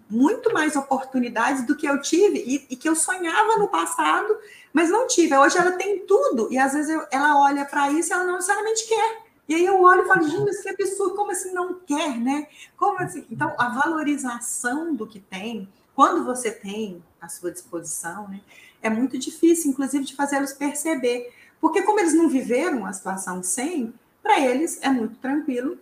[0.10, 4.38] muito mais oportunidades do que eu tive e, e que eu sonhava no passado,
[4.72, 5.36] mas não tive.
[5.36, 8.36] Hoje ela tem tudo e às vezes eu, ela olha para isso e ela não
[8.36, 9.24] necessariamente quer.
[9.48, 12.48] E aí eu olho e falo, gente, que absurdo, como assim não quer, né?
[12.78, 13.26] Como assim?
[13.30, 18.40] Então, a valorização do que tem, quando você tem à sua disposição, né?
[18.84, 21.34] É muito difícil, inclusive, de fazê-los perceber.
[21.60, 25.78] Porque, como eles não viveram a situação sem, para eles é muito tranquilo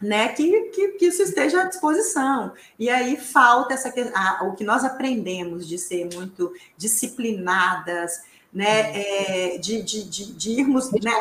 [0.00, 2.52] né, que, que, que, isso esteja à disposição.
[2.78, 8.22] E aí falta essa a, o que nós aprendemos de ser muito disciplinadas,
[8.52, 11.12] né, é, de, de, de, de, irmos né,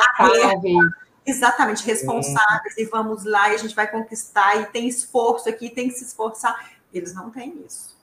[1.26, 2.82] exatamente responsáveis, é.
[2.82, 6.04] e vamos lá, e a gente vai conquistar, e tem esforço aqui, tem que se
[6.04, 6.72] esforçar.
[6.94, 7.95] Eles não têm isso.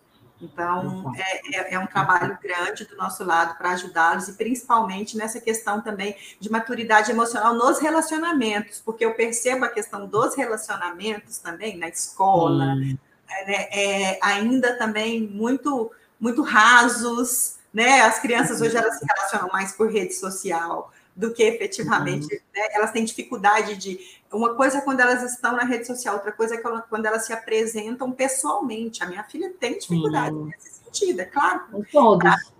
[0.42, 5.40] Então, é, é, é, um trabalho grande do nosso lado para ajudá-los, e principalmente nessa
[5.40, 11.78] questão também de maturidade emocional nos relacionamentos, porque eu percebo a questão dos relacionamentos também
[11.78, 12.98] na escola, hum.
[13.46, 18.02] né, é, ainda também muito, muito rasos, né?
[18.02, 22.34] As crianças hoje elas se relacionam mais por rede social, do que efetivamente.
[22.34, 22.40] Uhum.
[22.54, 22.68] Né?
[22.72, 23.98] Elas têm dificuldade de.
[24.32, 27.32] Uma coisa é quando elas estão na rede social, outra coisa é quando elas se
[27.32, 29.02] apresentam pessoalmente.
[29.02, 30.46] A minha filha tem dificuldade uhum.
[30.46, 31.62] nesse sentido, é claro.
[31.90, 32.52] Todos.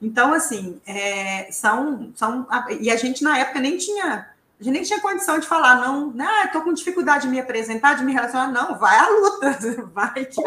[0.00, 2.46] Então, assim, é, são, são.
[2.80, 4.28] E a gente, na época, nem tinha
[4.58, 7.94] a gente nem tinha condição de falar, não, ah, estou com dificuldade de me apresentar,
[7.94, 8.50] de me relacionar.
[8.50, 10.42] Não, vai à luta, vai que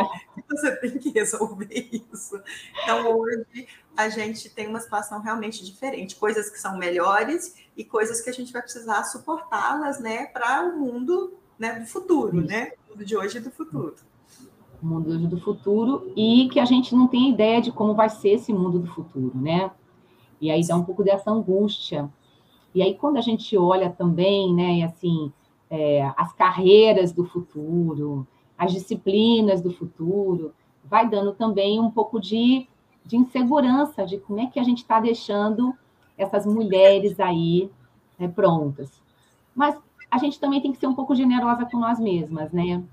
[0.50, 2.42] você tem que resolver isso.
[2.84, 8.20] Então, hoje, a gente tem uma situação realmente diferente, coisas que são melhores e coisas
[8.20, 12.72] que a gente vai precisar suportá-las, né, para o mundo né, do futuro, né?
[12.88, 13.96] O mundo de hoje e do futuro.
[14.82, 18.10] O mundo hoje do futuro e que a gente não tem ideia de como vai
[18.10, 19.70] ser esse mundo do futuro, né?
[20.42, 22.10] E aí dá um pouco dessa angústia
[22.74, 25.32] e aí, quando a gente olha também, né, assim,
[25.70, 28.28] é, as carreiras do futuro,
[28.58, 30.54] as disciplinas do futuro,
[30.84, 32.68] vai dando também um pouco de,
[33.06, 35.74] de insegurança de como é que a gente está deixando
[36.18, 37.72] essas mulheres aí
[38.18, 39.02] né, prontas.
[39.56, 39.78] Mas
[40.12, 42.84] a gente também tem que ser um pouco generosa com nós mesmas, né?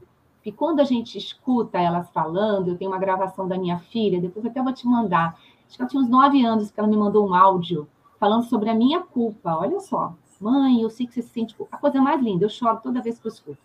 [0.44, 4.46] E quando a gente escuta elas falando, eu tenho uma gravação da minha filha, depois
[4.46, 5.36] até vou te mandar.
[5.66, 8.70] Acho que ela tinha uns nove anos que ela me mandou um áudio falando sobre
[8.70, 9.56] a minha culpa.
[9.56, 11.76] Olha só, mãe, eu sei que você se sente culpa.
[11.76, 13.58] A coisa mais linda, eu choro toda vez que eu escuto.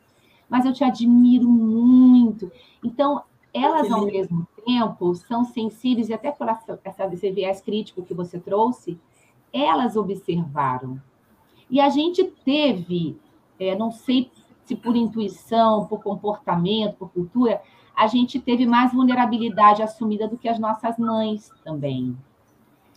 [0.50, 2.52] Mas eu te admiro muito.
[2.84, 6.80] Então, elas, ao mesmo tempo, são sensíveis, e até por essa,
[7.12, 9.00] esse viés crítico que você trouxe,
[9.54, 11.02] elas observaram.
[11.70, 13.18] E a gente teve,
[13.60, 14.32] é, não sei
[14.66, 17.62] se por intuição, por comportamento, por cultura,
[17.96, 22.18] a gente teve mais vulnerabilidade assumida do que as nossas mães também.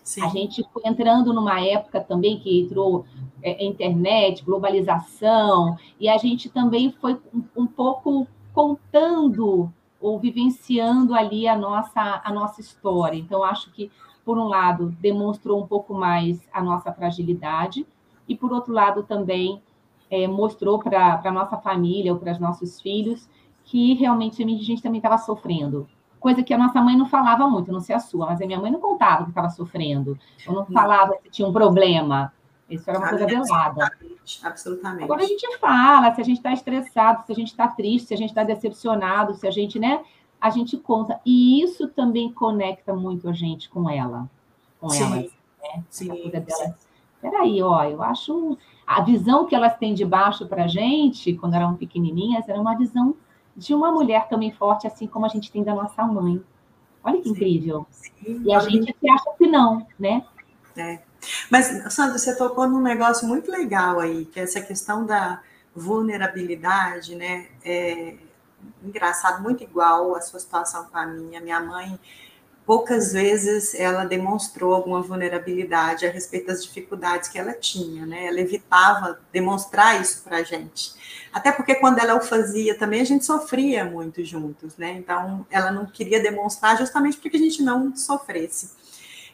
[0.04, 0.22] Sim.
[0.22, 3.06] A gente foi entrando numa época também que entrou
[3.42, 11.48] é, internet, globalização, e a gente também foi um, um, pouco contando ou vivenciando ali
[11.48, 13.16] a nossa, a nossa história.
[13.16, 13.90] Então, acho que,
[14.26, 17.86] por um lado, demonstrou um pouco mais a nossa fragilidade,
[18.28, 19.62] e, por outro lado, também
[20.10, 23.26] é, mostrou para a nossa família ou para os nossos filhos
[23.64, 25.88] que realmente a gente também estava sofrendo
[26.24, 28.58] coisa que a nossa mãe não falava muito, não sei a sua, mas a minha
[28.58, 32.32] mãe não contava que estava sofrendo, ou não falava que tinha um problema.
[32.66, 33.92] Isso era uma coisa velada.
[34.42, 35.04] Absolutamente.
[35.04, 38.14] Agora a gente fala, se a gente está estressado, se a gente está triste, se
[38.14, 40.02] a gente está decepcionado, se a gente, né?
[40.40, 41.20] A gente conta.
[41.26, 44.26] E isso também conecta muito a gente com ela.
[44.80, 45.30] Com sim, elas.
[45.62, 45.84] Né?
[45.90, 46.88] Sim, coisa delas.
[47.20, 48.56] Peraí, ó, eu acho.
[48.86, 52.74] A visão que elas têm de baixo para a gente, quando eram pequenininhas, era uma
[52.74, 53.14] visão
[53.56, 56.42] de uma mulher também forte, assim como a gente tem da nossa mãe.
[57.02, 57.86] Olha que sim, incrível.
[57.90, 60.24] Sim, e a gente que acha que não, né?
[60.76, 61.00] É.
[61.50, 65.40] Mas, Sandra, você tocou num negócio muito legal aí, que é essa questão da
[65.74, 67.48] vulnerabilidade, né?
[67.64, 68.16] É
[68.82, 71.40] engraçado, muito igual a sua situação com a minha.
[71.40, 71.98] Minha mãe
[72.66, 78.26] poucas vezes ela demonstrou alguma vulnerabilidade a respeito das dificuldades que ela tinha, né?
[78.26, 80.94] Ela evitava demonstrar isso para a gente.
[81.32, 84.92] Até porque quando ela o fazia também, a gente sofria muito juntos, né?
[84.92, 88.70] Então, ela não queria demonstrar justamente porque a gente não sofresse.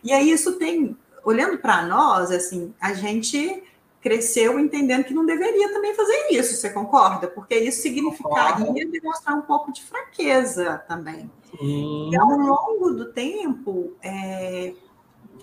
[0.03, 3.63] E aí isso tem, olhando para nós, assim, a gente
[4.01, 7.29] cresceu entendendo que não deveria também fazer isso, você concorda?
[7.29, 11.31] Porque isso significaria demonstrar um pouco de fraqueza também.
[11.59, 12.11] Sim.
[12.11, 14.73] E ao longo do tempo, é,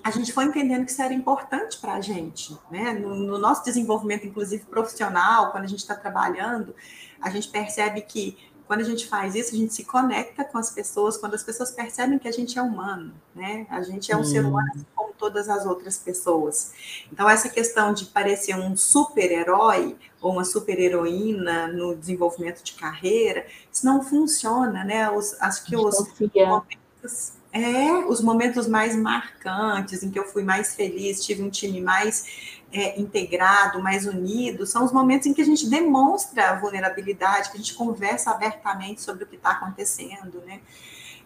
[0.03, 2.93] a gente foi entendendo que isso era importante para a gente, né?
[2.93, 6.73] No, no, nosso desenvolvimento, inclusive profissional, quando a gente está trabalhando,
[7.21, 10.69] a gente percebe que quando a gente faz isso, a gente se conecta com as
[10.69, 13.65] pessoas, quando as pessoas percebem que a gente é humano, né?
[13.69, 14.25] A gente é um hum.
[14.25, 16.73] ser humano assim como todas as outras pessoas.
[17.11, 23.85] Então, essa questão de parecer um super-herói ou uma super-heroína no desenvolvimento de carreira, isso
[23.85, 25.09] não funciona, né?
[25.09, 30.75] Os, acho que os momentos, é, os momentos mais marcantes, em que eu fui mais
[30.75, 35.45] feliz, tive um time mais é, integrado, mais unido, são os momentos em que a
[35.45, 40.59] gente demonstra a vulnerabilidade, que a gente conversa abertamente sobre o que está acontecendo, né?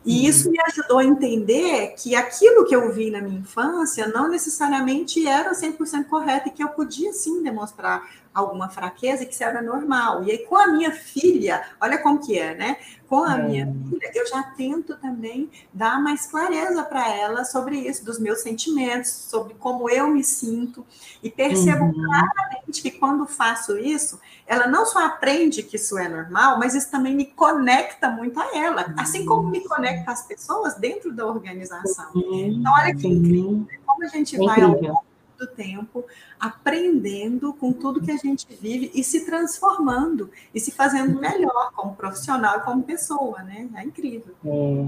[0.04, 0.30] E uhum.
[0.30, 5.28] isso me ajudou a entender que aquilo que eu vi na minha infância não necessariamente
[5.28, 9.62] era 100% correto e que eu podia sim demonstrar alguma fraqueza e que isso era
[9.62, 10.24] normal.
[10.24, 12.78] E aí, com a minha filha, olha como que é, né?
[13.08, 13.44] Com a é.
[13.44, 18.42] minha filha, eu já tento também dar mais clareza para ela sobre isso, dos meus
[18.42, 20.86] sentimentos, sobre como eu me sinto,
[21.22, 22.06] e percebo uhum.
[22.06, 24.18] claramente que quando faço isso,
[24.48, 28.58] ela não só aprende que isso é normal, mas isso também me conecta muito a
[28.58, 32.12] ela, assim como me conecta às pessoas dentro da organização.
[32.16, 33.78] Então, olha que incrível, né?
[33.86, 35.11] como a gente é vai ao longo
[35.42, 36.06] do tempo
[36.40, 41.96] aprendendo com tudo que a gente vive e se transformando e se fazendo melhor como
[41.96, 43.68] profissional e como pessoa, né?
[43.76, 44.36] É incrível.
[44.46, 44.88] É.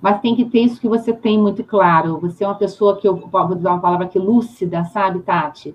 [0.00, 2.18] Mas tem que ter isso que você tem muito claro.
[2.20, 5.74] Você é uma pessoa que eu vou usar uma palavra aqui, lúcida, sabe, Tati?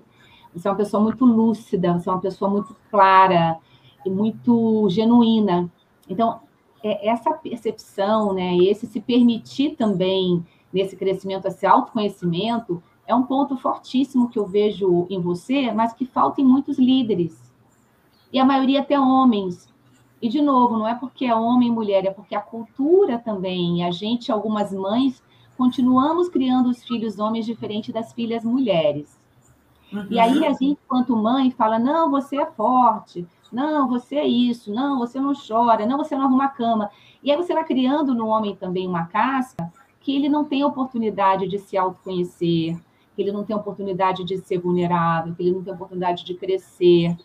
[0.54, 3.58] você é uma pessoa muito lúcida, você é uma pessoa muito clara
[4.06, 5.70] e muito genuína.
[6.08, 6.40] Então,
[6.82, 13.56] é, essa percepção, né, esse se permitir também nesse crescimento, esse autoconhecimento, é um ponto
[13.56, 17.52] fortíssimo que eu vejo em você, mas que falta em muitos líderes.
[18.32, 19.68] E a maioria até homens.
[20.20, 23.84] E, de novo, não é porque é homem e mulher, é porque a cultura também,
[23.84, 25.22] a gente, algumas mães,
[25.56, 29.20] continuamos criando os filhos homens diferente das filhas mulheres.
[29.92, 30.06] Uhum.
[30.10, 34.72] E aí a gente, enquanto mãe, fala: não, você é forte, não, você é isso,
[34.72, 36.90] não, você não chora, não, você não arruma cama.
[37.22, 41.48] E aí você vai criando no homem também uma casca que ele não tem oportunidade
[41.48, 42.78] de se autoconhecer,
[43.14, 47.16] que ele não tem oportunidade de ser vulnerável, que ele não tem oportunidade de crescer.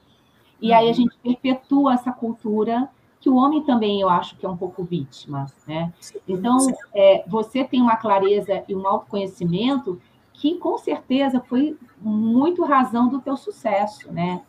[0.61, 0.93] E aí a uhum.
[0.93, 5.47] gente perpetua essa cultura que o homem também eu acho que é um pouco vítima,
[5.67, 5.93] né?
[6.27, 6.57] Então
[6.93, 10.01] é, você tem uma clareza e um autoconhecimento
[10.33, 14.41] que com certeza foi muito razão do teu sucesso, né?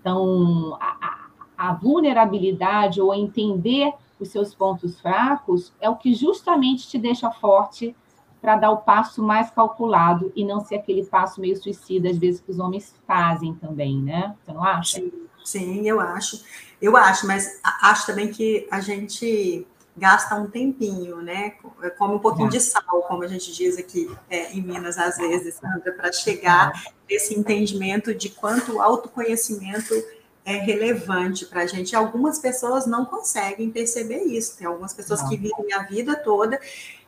[0.00, 6.98] Então a, a vulnerabilidade ou entender os seus pontos fracos é o que justamente te
[6.98, 7.94] deixa forte
[8.42, 12.40] para dar o passo mais calculado e não ser aquele passo meio suicida, às vezes,
[12.40, 14.34] que os homens fazem também, né?
[14.42, 14.98] Você não acha?
[14.98, 15.12] Sim,
[15.44, 16.44] sim eu acho.
[16.80, 19.64] Eu acho, mas acho também que a gente
[19.96, 21.50] gasta um tempinho, né?
[21.96, 22.50] Come um pouquinho é.
[22.50, 26.72] de sal, como a gente diz aqui é, em Minas, às vezes, Sandra, para chegar
[26.74, 26.90] é.
[27.08, 29.94] nesse entendimento de quanto o autoconhecimento
[30.44, 31.94] é relevante para a gente.
[31.94, 34.56] Algumas pessoas não conseguem perceber isso.
[34.56, 35.28] Tem algumas pessoas não.
[35.28, 36.60] que vivem a vida toda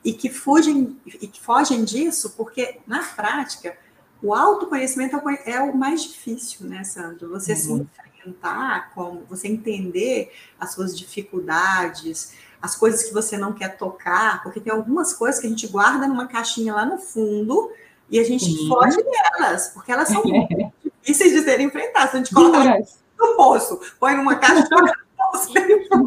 [0.05, 3.77] e que fugem e que fogem disso, porque na prática
[4.23, 7.29] o autoconhecimento é o mais difícil, né, Sandro?
[7.31, 7.59] Você uhum.
[7.59, 7.73] se
[8.19, 14.61] enfrentar, como você entender as suas dificuldades, as coisas que você não quer tocar, porque
[14.61, 17.71] tem algumas coisas que a gente guarda numa caixinha lá no fundo
[18.09, 18.69] e a gente Sim.
[18.69, 22.15] foge delas, porque elas são muito difíceis de serem enfrentadas.
[22.15, 22.81] A gente coloca
[23.19, 24.69] no poço, põe numa caixa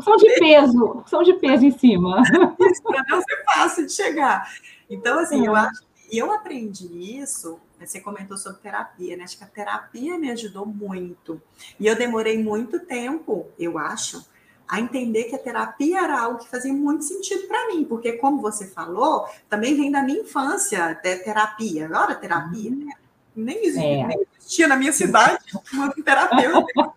[0.01, 2.21] são de peso, são de peso em cima.
[2.59, 4.51] Isso para não ser fácil de chegar.
[4.89, 7.59] Então, assim, eu acho que eu aprendi isso.
[7.79, 9.23] Você comentou sobre terapia, né?
[9.23, 11.41] Acho que a terapia me ajudou muito.
[11.79, 14.25] E eu demorei muito tempo, eu acho,
[14.67, 18.41] a entender que a terapia era algo que fazia muito sentido para mim, porque, como
[18.41, 21.85] você falou, também vem da minha infância, terapia.
[21.85, 22.93] Agora, terapia, né?
[23.35, 24.07] Nem existia, é.
[24.07, 26.93] nem existia na minha cidade uma terapeuta.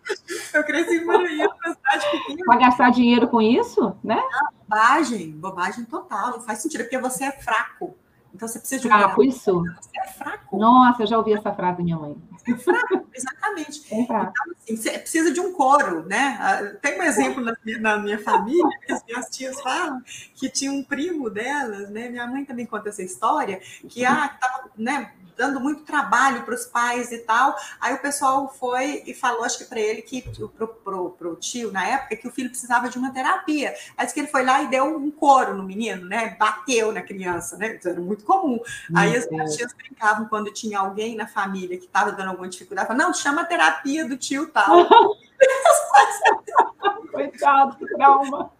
[0.55, 2.45] Eu cresci em Maranhão, uma cidade pequena.
[2.47, 4.23] Vai gastar dinheiro com isso, né?
[4.69, 6.31] bobagem, bobagem total.
[6.31, 7.97] Não faz sentido, porque você é fraco.
[8.33, 9.63] Então você precisa de um fraco, isso.
[9.81, 10.57] Você é fraco.
[10.57, 12.17] Nossa, eu já ouvi essa frase da minha mãe.
[12.39, 13.83] Você é fraco, exatamente.
[13.93, 14.33] É fraco.
[14.33, 16.39] Então, assim, você precisa de um coro, né?
[16.41, 20.01] Ah, tem um exemplo na, na minha família, que as minhas tias falam,
[20.35, 22.09] que tinha um primo delas, né?
[22.09, 25.11] Minha mãe também conta essa história, que ah, estava, né?
[25.41, 27.57] Dando muito trabalho para os pais e tal.
[27.81, 31.73] Aí o pessoal foi e falou, acho que para ele, que pro, pro, pro, tio,
[31.73, 33.75] na época, que o filho precisava de uma terapia.
[33.97, 36.37] Aí que ele foi lá e deu um couro no menino, né?
[36.39, 37.77] Bateu na criança, né?
[37.77, 38.61] Isso era muito comum.
[38.95, 42.89] Aí as minhas tias brincavam quando tinha alguém na família que estava dando alguma dificuldade,
[42.89, 44.87] falavam, não, chama a terapia do tio tal.
[47.11, 48.53] Coitado, que trauma.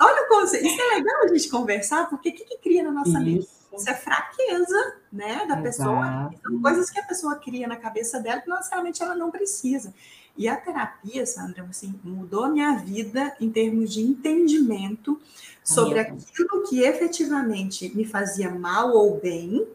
[0.00, 3.20] Olha como isso é legal a gente conversar, porque o que, que cria na nossa
[3.20, 3.48] mente?
[3.76, 5.62] Isso é fraqueza, né, da Exato.
[5.62, 6.30] pessoa.
[6.42, 9.92] São coisas que a pessoa cria na cabeça dela que não necessariamente ela não precisa.
[10.36, 15.20] E a terapia, Sandra, assim, mudou a minha vida em termos de entendimento
[15.62, 16.02] sobre é.
[16.02, 19.66] aquilo que efetivamente me fazia mal ou bem uhum.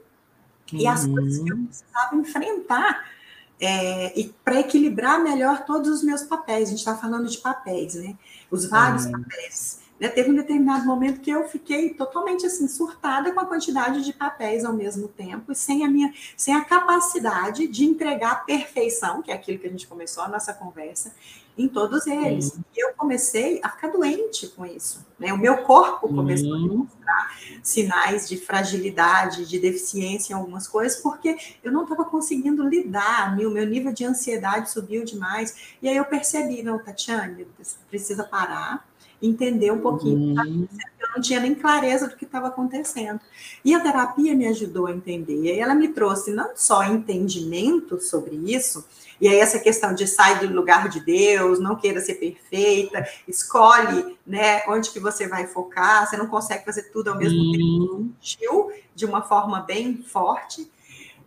[0.79, 1.65] e as coisas que eu uhum.
[1.65, 3.11] precisava enfrentar
[3.59, 6.67] é, e para equilibrar melhor todos os meus papéis.
[6.67, 8.15] A gente está falando de papéis, né?
[8.49, 9.11] Os vários uhum.
[9.11, 9.79] papéis.
[9.99, 10.09] Né?
[10.09, 14.63] Teve um determinado momento que eu fiquei totalmente assim surtada com a quantidade de papéis
[14.63, 19.31] ao mesmo tempo e sem a minha, sem a capacidade de entregar a perfeição, que
[19.31, 21.13] é aquilo que a gente começou a nossa conversa,
[21.57, 22.45] em todos eles.
[22.45, 22.63] Sim.
[22.75, 25.03] E eu comecei a ficar doente com isso.
[25.17, 25.33] Né?
[25.33, 26.65] O meu corpo começou Sim.
[26.65, 32.67] a mostrar sinais de fragilidade, de deficiência em algumas coisas, porque eu não estava conseguindo
[32.67, 35.75] lidar, o meu nível de ansiedade subiu demais.
[35.81, 37.47] E aí eu percebi, não, Tatiane,
[37.89, 38.85] precisa parar
[39.21, 40.35] entender um pouquinho.
[40.39, 40.67] Uhum.
[40.99, 43.19] Eu não tinha nem clareza do que estava acontecendo.
[43.63, 45.55] E a terapia me ajudou a entender.
[45.55, 48.85] E ela me trouxe não só entendimento sobre isso,
[49.19, 54.17] e aí essa questão de sair do lugar de Deus, não queira ser perfeita, escolhe
[54.25, 58.11] né, onde que você vai focar, você não consegue fazer tudo ao mesmo uhum.
[58.21, 60.69] tempo, de uma forma bem forte.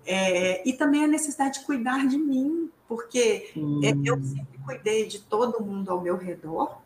[0.07, 3.81] É, e também a necessidade de cuidar de mim, porque uhum.
[3.85, 6.81] é, eu sempre cuidei de todo mundo ao meu redor,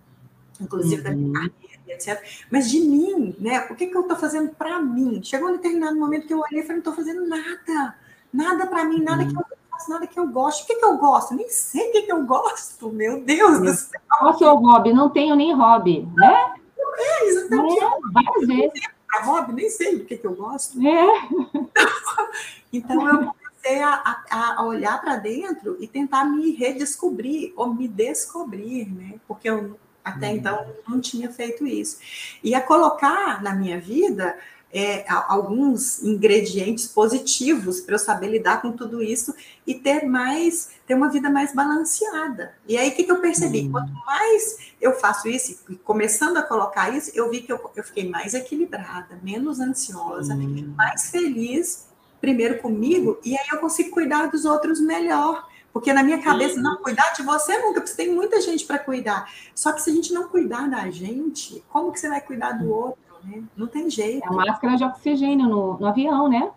[0.61, 1.03] inclusive uhum.
[1.03, 2.23] da minha carreira, etc.
[2.51, 3.67] Mas de mim, né?
[3.71, 5.21] O que, que eu estou fazendo para mim?
[5.23, 7.95] Chegou um determinado momento que eu olhei e falei, não estou fazendo nada,
[8.33, 9.29] nada para mim, nada uhum.
[9.29, 10.63] que eu faço nada que eu gosto.
[10.63, 11.35] O que, que eu gosto?
[11.35, 14.01] Nem sei o que, que eu gosto, meu Deus do céu.
[14.09, 14.93] Qual é o seu hobby?
[14.93, 16.55] Não tenho nem hobby, né?
[16.97, 17.83] É, exatamente.
[17.83, 18.89] É, várias vezes.
[19.09, 20.79] Para hobby, nem sei do que, que eu gosto.
[20.87, 21.29] É.
[22.77, 27.87] Então, eu comecei a, a, a olhar para dentro e tentar me redescobrir ou me
[27.87, 29.21] descobrir, né?
[29.29, 30.37] Porque eu até uhum.
[30.37, 31.99] então não tinha feito isso.
[32.43, 34.37] E a colocar na minha vida
[34.75, 39.33] é, alguns ingredientes positivos para eu saber lidar com tudo isso
[39.65, 42.57] e ter mais, ter uma vida mais balanceada.
[42.67, 43.61] E aí o que, que eu percebi?
[43.61, 43.71] Hum.
[43.71, 48.11] Quanto mais eu faço isso, começando a colocar isso, eu vi que eu, eu fiquei
[48.11, 50.37] mais equilibrada, menos ansiosa,
[50.77, 51.87] mais feliz,
[52.21, 55.49] primeiro comigo, e aí eu consigo cuidar dos outros melhor.
[55.75, 59.29] Porque na minha cabeça, não, cuidar de você nunca, porque tem muita gente para cuidar.
[59.57, 62.73] Só que se a gente não cuidar da gente, como que você vai cuidar do
[62.73, 63.01] outro?
[63.25, 63.43] Né?
[63.57, 64.25] Não tem jeito.
[64.25, 66.49] É a máscara de oxigênio no, no avião, né?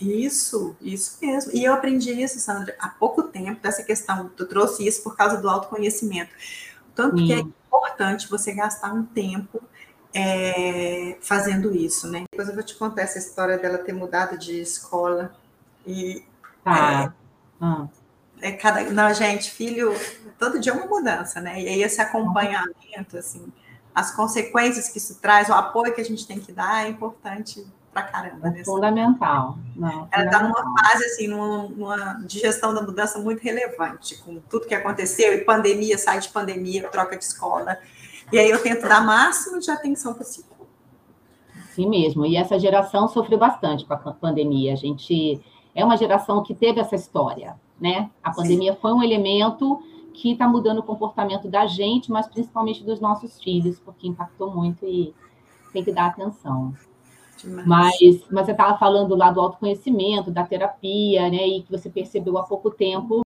[0.00, 1.52] Isso, isso mesmo.
[1.54, 5.40] E eu aprendi isso, Sandra, há pouco tempo, dessa questão, tu trouxe isso por causa
[5.40, 6.32] do autoconhecimento.
[6.96, 7.26] Tanto Sim.
[7.26, 9.62] que é importante você gastar um tempo
[10.12, 12.24] é, fazendo isso, né?
[12.28, 15.32] Depois eu vou te contar essa história dela ter mudado de escola.
[15.86, 16.24] E,
[16.64, 17.04] tá.
[17.04, 17.12] É,
[17.60, 17.86] ah
[18.44, 19.94] é cada, não, gente, filho,
[20.38, 21.62] todo dia é uma mudança, né?
[21.62, 23.50] E aí esse acompanhamento, assim,
[23.94, 27.66] as consequências que isso traz, o apoio que a gente tem que dar é importante
[27.90, 28.48] pra caramba.
[28.48, 29.56] É fundamental.
[29.74, 34.38] Não, Ela está numa fase, assim, numa, numa, de gestão da mudança muito relevante, com
[34.40, 37.78] tudo que aconteceu, e pandemia, sai de pandemia, troca de escola.
[38.30, 40.52] E aí eu tento dar máximo de atenção possível.
[41.74, 42.26] Sim mesmo.
[42.26, 44.74] E essa geração sofreu bastante com a pandemia.
[44.74, 45.42] A gente
[45.74, 48.10] é uma geração que teve essa história né?
[48.22, 53.00] A pandemia foi um elemento que está mudando o comportamento da gente, mas principalmente dos
[53.00, 55.14] nossos filhos, porque impactou muito e
[55.72, 56.72] tem que dar atenção.
[57.44, 57.66] Mas,
[58.30, 61.46] mas você estava falando lá do autoconhecimento, da terapia, né?
[61.46, 63.22] E que você percebeu há pouco tempo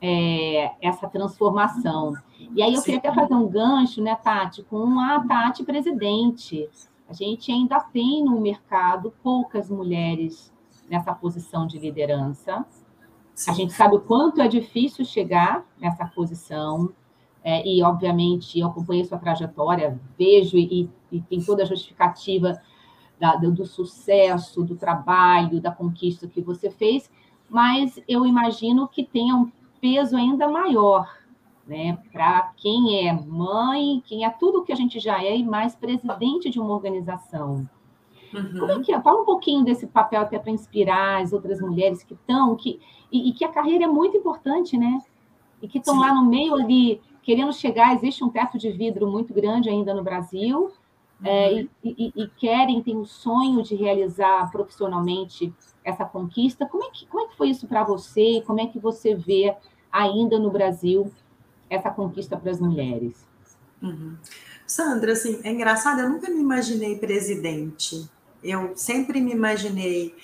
[0.00, 2.14] é, essa transformação.
[2.54, 2.84] E aí eu Sim.
[2.84, 6.68] queria até fazer um gancho, né, Tati, com a Tati presidente.
[7.08, 10.52] A gente ainda tem no mercado poucas mulheres
[10.90, 12.66] nessa posição de liderança.
[13.48, 16.92] A gente sabe o quanto é difícil chegar nessa posição,
[17.44, 22.58] é, e, obviamente, eu acompanhei sua trajetória, vejo e, e tem toda a justificativa
[23.20, 27.10] da, do, do, sucesso, do trabalho, da conquista que você fez,
[27.50, 31.06] mas eu imagino que tenha um peso ainda maior,
[31.66, 35.76] né, para quem é mãe, quem é tudo que a gente já é e mais
[35.76, 37.68] presidente de uma organização.
[38.32, 38.58] Uhum.
[38.58, 39.00] Como é que é?
[39.00, 42.80] Fala um pouquinho desse papel até para inspirar as outras mulheres que estão, que,
[43.14, 45.00] e, e, que a carreira é muito importante, né?
[45.62, 49.32] E que estão lá no meio ali, querendo chegar, existe um teto de vidro muito
[49.32, 50.72] grande ainda no Brasil,
[51.22, 51.58] é, uhum.
[51.60, 55.54] é, e, e, querem, têm o sonho de realizar profissionalmente
[55.84, 56.66] essa conquista.
[56.66, 58.42] Como é que, como é que foi isso para você?
[58.44, 59.54] Como é que você vê
[59.92, 61.12] ainda no Brasil
[61.70, 63.24] essa conquista para as mulheres?
[63.80, 64.16] Uhum.
[64.66, 68.10] Sandra, assim, é engraçado, eu nunca me imaginei presidente.
[68.42, 70.14] Eu sempre me imaginei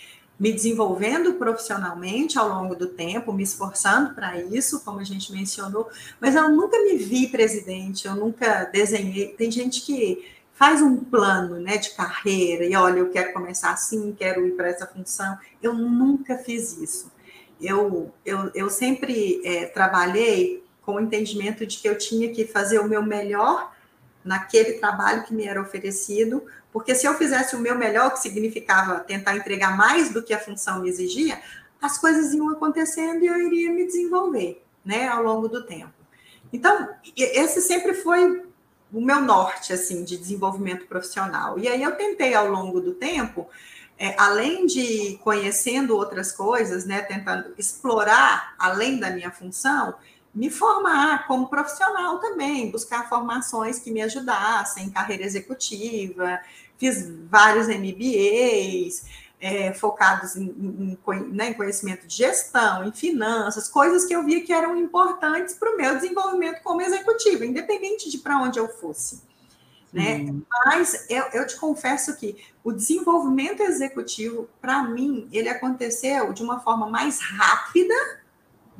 [0.41, 5.87] me desenvolvendo profissionalmente ao longo do tempo, me esforçando para isso, como a gente mencionou,
[6.19, 9.35] mas eu nunca me vi presidente, eu nunca desenhei.
[9.35, 10.25] Tem gente que
[10.55, 14.69] faz um plano né, de carreira e olha, eu quero começar assim, quero ir para
[14.69, 15.39] essa função.
[15.63, 17.13] Eu nunca fiz isso.
[17.61, 22.79] Eu, eu, eu sempre é, trabalhei com o entendimento de que eu tinha que fazer
[22.79, 23.71] o meu melhor
[24.25, 29.01] naquele trabalho que me era oferecido, porque se eu fizesse o meu melhor, que significava
[29.01, 31.41] tentar entregar mais do que a função me exigia,
[31.81, 35.93] as coisas iam acontecendo e eu iria me desenvolver, né, ao longo do tempo.
[36.53, 38.45] Então, esse sempre foi
[38.93, 41.59] o meu norte, assim, de desenvolvimento profissional.
[41.59, 43.49] E aí eu tentei, ao longo do tempo,
[43.97, 49.95] é, além de conhecendo outras coisas, né, tentando explorar além da minha função,
[50.35, 56.41] me formar como profissional também, buscar formações que me ajudassem, carreira executiva,
[56.79, 59.05] fiz vários MBAs
[59.41, 60.99] é, focados em, em,
[61.33, 65.73] né, em, conhecimento de gestão, em finanças, coisas que eu via que eram importantes para
[65.73, 69.23] o meu desenvolvimento como executiva, independente de para onde eu fosse.
[69.93, 70.33] Né?
[70.67, 76.61] Mas eu, eu te confesso que o desenvolvimento executivo, para mim, ele aconteceu de uma
[76.61, 78.20] forma mais rápida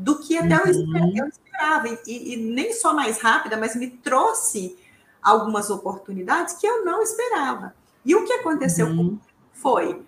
[0.01, 1.13] do que até uhum.
[1.17, 1.89] eu esperava.
[2.07, 4.79] E, e, nem só mais rápida, mas me trouxe
[5.23, 7.75] algumas oportunidades que eu não esperava.
[8.05, 9.19] E o que aconteceu uhum.
[9.53, 10.03] foi,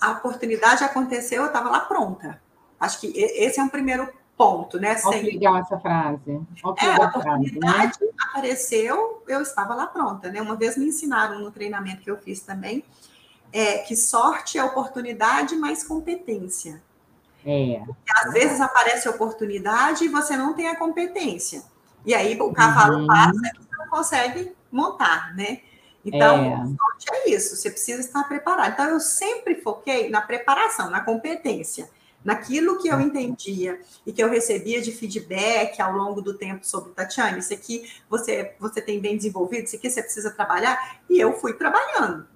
[0.00, 2.40] a oportunidade aconteceu, eu estava lá pronta.
[2.80, 4.94] Acho que esse é um primeiro ponto, né?
[4.94, 6.40] Que legal essa frase.
[6.78, 8.12] É, a oportunidade frase, né?
[8.30, 10.40] apareceu, eu estava lá pronta, né?
[10.40, 12.84] Uma vez me ensinaram no treinamento que eu fiz também,
[13.52, 16.82] é, que sorte é oportunidade mais competência.
[17.46, 17.80] É.
[17.86, 21.62] Porque às vezes aparece oportunidade e você não tem a competência.
[22.04, 23.06] E aí o cavalo uhum.
[23.06, 25.60] passa e você não consegue montar, né?
[26.04, 26.76] Então,
[27.10, 27.16] é.
[27.16, 28.72] é isso, você precisa estar preparado.
[28.72, 31.88] Então, eu sempre foquei na preparação, na competência,
[32.24, 36.92] naquilo que eu entendia e que eu recebia de feedback ao longo do tempo sobre
[36.92, 41.32] Tatiane, isso aqui você, você tem bem desenvolvido, isso aqui você precisa trabalhar, e eu
[41.34, 42.26] fui trabalhando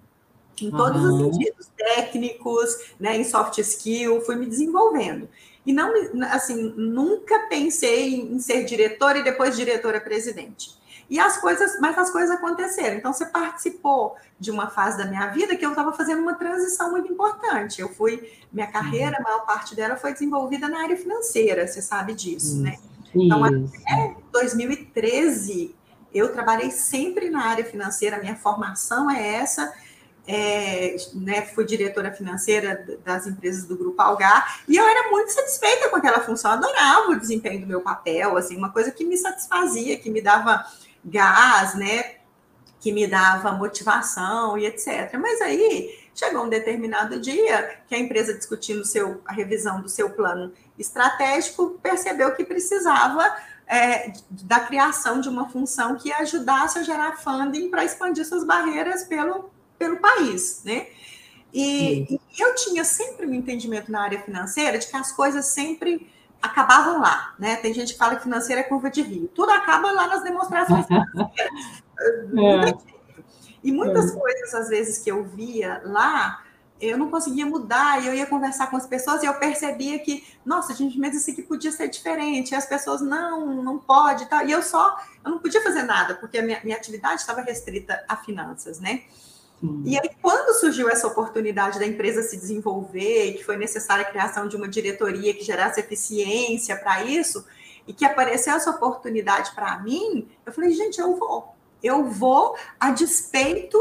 [0.67, 1.29] em todos uhum.
[1.29, 5.29] os sentidos, técnicos, né, em soft skill, fui me desenvolvendo.
[5.65, 5.93] E não,
[6.31, 10.79] assim, nunca pensei em ser diretora e depois diretora-presidente.
[11.11, 12.97] E as coisas, mas as coisas aconteceram.
[12.97, 16.93] Então, você participou de uma fase da minha vida que eu estava fazendo uma transição
[16.93, 17.81] muito importante.
[17.81, 22.15] Eu fui, minha carreira, a maior parte dela foi desenvolvida na área financeira, você sabe
[22.15, 22.79] disso, né?
[23.13, 25.75] Então, até 2013,
[26.15, 29.73] eu trabalhei sempre na área financeira, minha formação é essa
[30.33, 35.89] é, né, fui diretora financeira das empresas do Grupo Algar, e eu era muito satisfeita
[35.89, 39.99] com aquela função, adorava o desempenho do meu papel, assim, uma coisa que me satisfazia,
[39.99, 40.65] que me dava
[41.05, 42.15] gás, né,
[42.79, 45.13] que me dava motivação e etc.
[45.21, 50.11] Mas aí chegou um determinado dia que a empresa discutindo seu, a revisão do seu
[50.11, 57.17] plano estratégico percebeu que precisava é, da criação de uma função que ajudasse a gerar
[57.17, 59.51] funding para expandir suas barreiras pelo
[59.81, 60.89] pelo país, né?
[61.53, 66.07] E, e, eu tinha sempre um entendimento na área financeira de que as coisas sempre
[66.41, 67.57] acabavam lá, né?
[67.57, 69.29] Tem gente que fala que financeira é curva de rio.
[69.35, 71.33] Tudo acaba lá nas demonstrações financeiras.
[71.99, 73.01] É.
[73.65, 74.19] E muitas é.
[74.19, 76.45] coisas, às vezes, que eu via lá,
[76.79, 80.25] eu não conseguia mudar, e eu ia conversar com as pessoas e eu percebia que,
[80.45, 84.45] nossa, gente, mas isso aqui podia ser diferente, e as pessoas, não, não pode, tá?
[84.45, 88.03] e eu só, eu não podia fazer nada, porque a minha, minha atividade estava restrita
[88.09, 89.03] a finanças, né?
[89.85, 94.11] E aí, quando surgiu essa oportunidade da empresa se desenvolver e que foi necessária a
[94.11, 97.45] criação de uma diretoria que gerasse eficiência para isso,
[97.87, 101.55] e que apareceu essa oportunidade para mim, eu falei, gente, eu vou.
[101.83, 103.79] Eu vou a despeito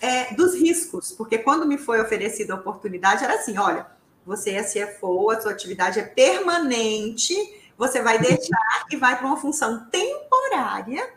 [0.00, 3.86] é, dos riscos, porque quando me foi oferecida a oportunidade, era assim: olha,
[4.24, 7.34] você é CFO, a sua atividade é permanente,
[7.76, 11.12] você vai deixar e vai para uma função temporária,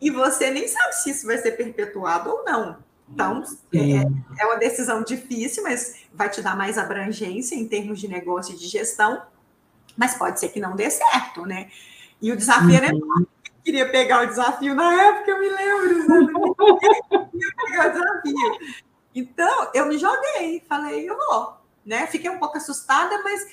[0.00, 2.89] e você nem sabe se isso vai ser perpetuado ou não.
[3.12, 3.42] Então,
[3.74, 8.54] é, é, uma decisão difícil, mas vai te dar mais abrangência em termos de negócio
[8.54, 9.20] e de gestão,
[9.96, 11.70] mas pode ser que não dê certo, né?
[12.22, 13.26] E o desafio era uhum.
[13.44, 16.54] Eu queria pegar o desafio na época, eu me lembro,
[17.10, 18.80] eu queria pegar o desafio.
[19.14, 22.06] Então, eu me joguei, falei, eu vou, né?
[22.06, 23.46] Fiquei um pouco assustada, mas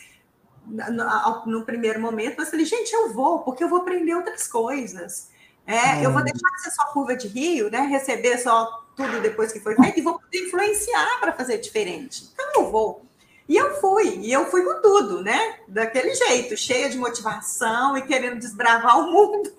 [0.65, 5.29] no, no primeiro momento, eu falei, gente, eu vou, porque eu vou aprender outras coisas.
[5.65, 7.81] É, eu vou deixar de ser só curva de rio, né?
[7.81, 12.23] Receber só tudo depois que foi feito e vou poder influenciar para fazer diferente.
[12.33, 13.05] Então eu vou.
[13.47, 15.59] E eu fui, e eu fui com tudo, né?
[15.69, 19.49] Daquele jeito, cheia de motivação e querendo desbravar o mundo.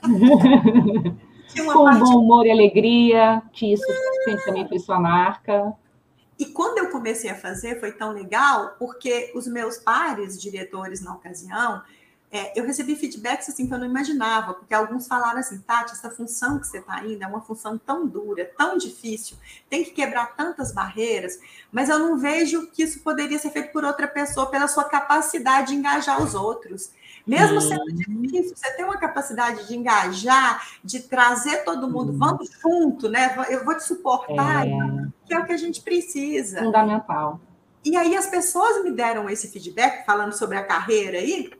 [1.56, 1.98] com parte...
[1.98, 3.84] bom humor e alegria, que isso
[4.24, 5.74] sempre também foi sua marca.
[6.38, 11.12] E quando eu comecei a fazer, foi tão legal, porque os meus pares, diretores na
[11.12, 11.82] ocasião,
[12.30, 16.10] é, eu recebi feedbacks assim que eu não imaginava, porque alguns falaram assim, Tati, essa
[16.10, 19.36] função que você está indo é uma função tão dura, tão difícil,
[19.70, 21.38] tem que quebrar tantas barreiras,
[21.72, 25.68] mas eu não vejo que isso poderia ser feito por outra pessoa pela sua capacidade
[25.68, 26.90] de engajar os outros.
[27.26, 33.08] Mesmo sendo difícil, você tem uma capacidade de engajar, de trazer todo mundo, vamos junto,
[33.08, 33.36] né?
[33.50, 34.70] Eu vou te suportar, é.
[35.26, 36.60] que é o que a gente precisa.
[36.60, 37.38] Fundamental.
[37.84, 41.50] E aí as pessoas me deram esse feedback falando sobre a carreira aí,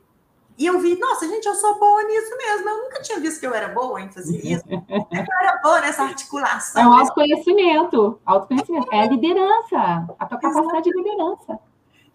[0.59, 2.67] e eu vi, nossa, gente, eu sou boa nisso mesmo.
[2.67, 4.65] Eu nunca tinha visto que eu era boa em fazer isso.
[4.69, 6.81] eu era boa nessa articulação.
[6.81, 8.19] É o autoconhecimento.
[8.25, 8.93] Autoconhecimento.
[8.93, 10.05] É a liderança.
[10.19, 11.57] A tua capacidade de liderança.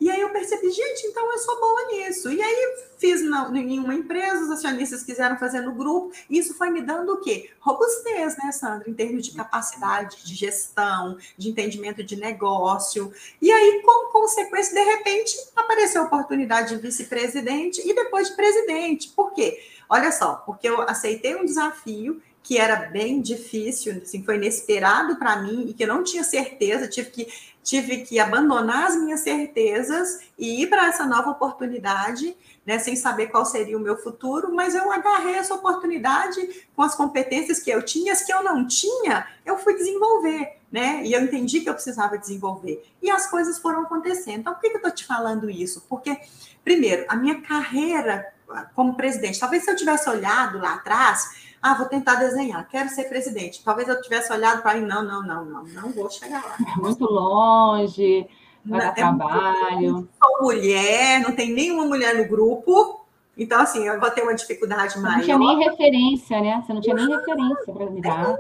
[0.05, 2.31] E aí eu percebi, gente, então eu sou boa nisso.
[2.31, 6.53] E aí fiz na, em uma empresa, os acionistas quiseram fazer no grupo, e isso
[6.59, 7.51] foi me dando o quê?
[7.59, 13.11] Robustez, né, Sandra, em termos de capacidade de gestão, de entendimento de negócio.
[13.41, 19.09] E aí, como consequência, de repente, apareceu a oportunidade de vice-presidente e depois de presidente.
[19.09, 19.59] Por quê?
[19.89, 25.41] Olha só, porque eu aceitei um desafio que era bem difícil, assim, foi inesperado para
[25.43, 27.27] mim e que eu não tinha certeza, tive que
[27.65, 32.37] tive que abandonar as minhas certezas e ir para essa nova oportunidade,
[32.67, 36.95] né, sem saber qual seria o meu futuro, mas eu agarrei essa oportunidade com as
[36.95, 41.03] competências que eu tinha, as que eu não tinha, eu fui desenvolver, né?
[41.05, 42.85] E eu entendi que eu precisava desenvolver.
[43.01, 44.41] E as coisas foram acontecendo.
[44.41, 45.85] Então, por que eu estou te falando isso?
[45.89, 46.19] Porque,
[46.63, 48.35] primeiro, a minha carreira
[48.75, 53.05] como presidente, talvez se eu tivesse olhado lá atrás, ah, vou tentar desenhar, quero ser
[53.05, 53.65] presidente.
[53.65, 56.57] Talvez eu tivesse olhado para mim, não, não, não, não, não vou chegar lá.
[56.77, 58.29] Muito longe,
[58.67, 60.07] vai dar é trabalho.
[60.23, 63.07] Sou mulher, não tem nenhuma mulher no grupo.
[63.35, 65.17] Então, assim, eu vou ter uma dificuldade maior.
[65.17, 66.63] Não tinha nem referência, né?
[66.67, 68.37] Você não tinha nem referência para me dar.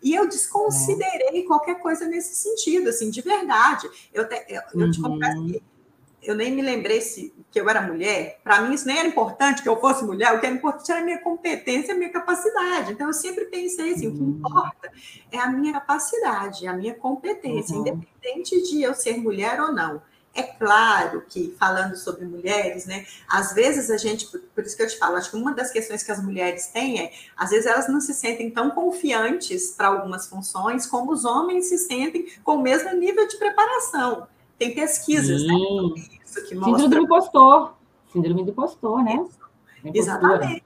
[0.00, 1.42] E eu desconsiderei é.
[1.42, 3.88] qualquer coisa nesse sentido, assim, de verdade.
[4.14, 5.60] Eu, te, eu, eu te confesso que
[6.22, 8.40] eu nem me lembrei se, que eu era mulher.
[8.44, 10.32] Para mim, isso nem era importante que eu fosse mulher.
[10.32, 12.92] O que era importante era a minha competência, a minha capacidade.
[12.92, 14.12] Então, eu sempre pensei assim: uhum.
[14.12, 14.30] o que uhum.
[14.30, 14.92] importa
[15.32, 17.80] é a minha capacidade, a minha competência, uhum.
[17.82, 20.00] independente de eu ser mulher ou não.
[20.34, 24.88] É claro que, falando sobre mulheres, né, às vezes a gente, por isso que eu
[24.88, 27.86] te falo, acho que uma das questões que as mulheres têm é, às vezes elas
[27.86, 32.62] não se sentem tão confiantes para algumas funções como os homens se sentem com o
[32.62, 34.26] mesmo nível de preparação.
[34.58, 35.54] Tem pesquisas né,
[36.24, 36.78] isso que mostram.
[36.78, 37.74] Síndrome do impostor.
[38.12, 39.26] Síndrome do impostor, né?
[39.92, 40.64] Exatamente.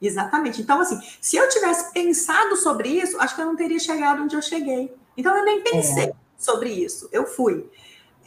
[0.00, 0.62] Exatamente.
[0.62, 4.36] Então, assim, se eu tivesse pensado sobre isso, acho que eu não teria chegado onde
[4.36, 4.94] eu cheguei.
[5.16, 6.12] Então, eu nem pensei é.
[6.38, 7.08] sobre isso.
[7.12, 7.68] Eu fui.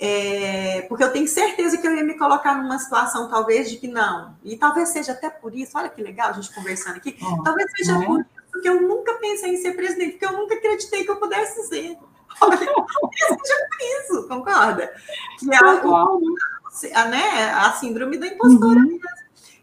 [0.02, 3.88] É, porque eu tenho certeza que eu ia me colocar numa situação, talvez, de que
[3.88, 4.36] não.
[4.43, 7.70] E talvez seja até por isso, olha que legal a gente conversando aqui, oh, talvez
[7.76, 8.06] seja é?
[8.06, 11.18] por isso que eu nunca pensei em ser presidente, porque eu nunca acreditei que eu
[11.18, 11.97] pudesse ser.
[12.38, 14.93] Seja por isso, concorda?
[15.39, 18.99] Que é a, a, né, a síndrome da impostora uhum.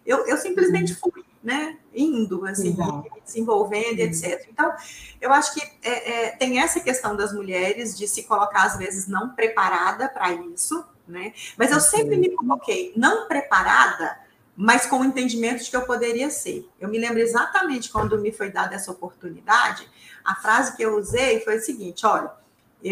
[0.06, 0.98] Eu, eu simplesmente uhum.
[1.12, 1.76] fui, né?
[1.92, 2.76] Indo, assim,
[3.24, 4.04] desenvolvendo, uhum.
[4.04, 4.46] etc.
[4.48, 4.72] Então,
[5.20, 9.08] eu acho que é, é, tem essa questão das mulheres de se colocar, às vezes,
[9.08, 11.32] não preparada para isso, né?
[11.58, 14.16] Mas eu sempre me coloquei não preparada,
[14.56, 16.68] mas com o entendimento de que eu poderia ser.
[16.78, 19.88] Eu me lembro exatamente quando me foi dada essa oportunidade,
[20.24, 22.30] a frase que eu usei foi o seguinte: olha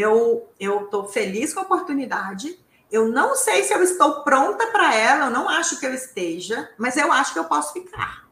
[0.00, 2.58] eu eu estou feliz com a oportunidade.
[2.90, 6.70] Eu não sei se eu estou pronta para ela, eu não acho que eu esteja,
[6.78, 8.24] mas eu acho que eu posso ficar.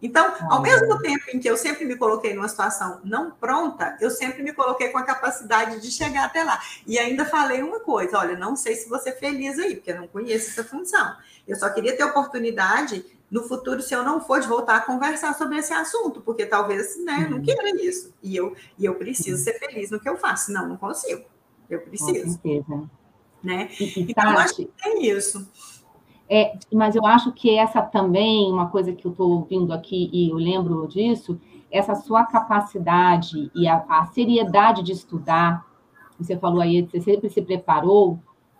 [0.00, 4.10] Então, ao mesmo tempo em que eu sempre me coloquei numa situação não pronta, eu
[4.10, 6.60] sempre me coloquei com a capacidade de chegar até lá.
[6.86, 10.00] E ainda falei uma coisa: olha, não sei se você é feliz aí, porque eu
[10.00, 11.16] não conheço essa função.
[11.48, 15.34] Eu só queria ter oportunidade no futuro, se eu não for, de voltar a conversar
[15.34, 17.42] sobre esse assunto, porque talvez né, não uhum.
[17.42, 18.14] queira isso.
[18.22, 21.24] E eu, e eu preciso ser feliz no que eu faço, senão não consigo.
[21.68, 22.24] Eu preciso.
[22.24, 22.90] Com certeza.
[23.42, 23.68] Né?
[23.96, 25.48] então, eu acho que tem isso.
[26.28, 30.30] É, mas eu acho que essa também, uma coisa que eu estou ouvindo aqui e
[30.30, 35.64] eu lembro disso, essa sua capacidade e a, a seriedade de estudar,
[36.18, 38.18] você falou aí, você sempre se preparou,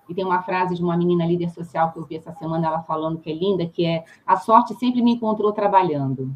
[0.08, 2.82] e tem uma frase de uma menina líder social que eu vi essa semana, ela
[2.82, 6.34] falando que é linda, que é a sorte sempre me encontrou trabalhando.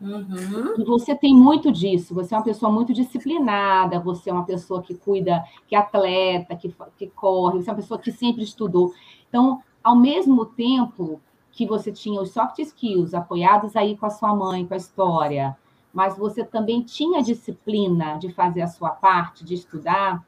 [0.00, 0.74] Uhum.
[0.78, 4.82] E você tem muito disso, você é uma pessoa muito disciplinada, você é uma pessoa
[4.82, 8.92] que cuida, que é atleta, que, que corre, você é uma pessoa que sempre estudou.
[9.28, 11.20] Então, ao mesmo tempo
[11.50, 15.56] que você tinha os soft skills apoiados aí com a sua mãe, com a história,
[15.92, 20.24] mas você também tinha disciplina de fazer a sua parte, de estudar,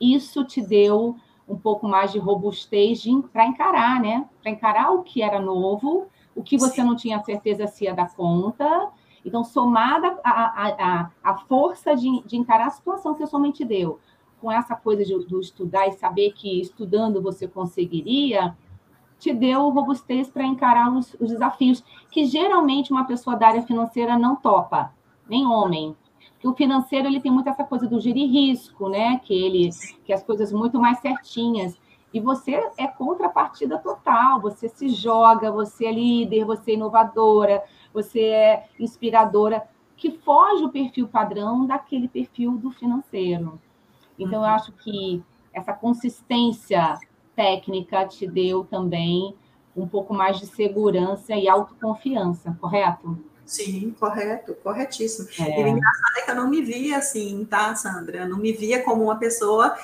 [0.00, 1.16] isso te deu
[1.50, 4.24] um pouco mais de robustez para encarar, né?
[4.40, 6.84] Para encarar o que era novo, o que você Sim.
[6.84, 8.88] não tinha certeza se ia dar conta.
[9.24, 13.64] Então, somada a, a, a força de, de, encarar a situação que a sua mente
[13.64, 13.98] deu,
[14.40, 18.56] com essa coisa de, de estudar e saber que estudando você conseguiria,
[19.18, 24.16] te deu robustez para encarar os, os desafios que geralmente uma pessoa da área financeira
[24.16, 24.94] não topa,
[25.28, 25.94] nem homem
[26.40, 29.20] que o financeiro ele tem muito essa coisa do gerir risco, né?
[29.22, 29.68] Que ele
[30.04, 31.78] que as coisas muito mais certinhas.
[32.12, 37.62] E você é contrapartida total, você se joga, você é líder, você é inovadora,
[37.94, 39.62] você é inspiradora,
[39.96, 43.60] que foge o perfil padrão daquele perfil do financeiro.
[44.18, 44.46] Então, uhum.
[44.46, 45.22] eu acho que
[45.52, 46.98] essa consistência
[47.36, 49.34] técnica te deu também
[49.76, 53.18] um pouco mais de segurança e autoconfiança, correto?
[53.44, 55.28] Sim, correto, corretíssimo.
[55.38, 55.60] É.
[55.60, 58.18] E o engraçado é que eu não me via assim, tá, Sandra?
[58.18, 59.76] Eu não me via como uma pessoa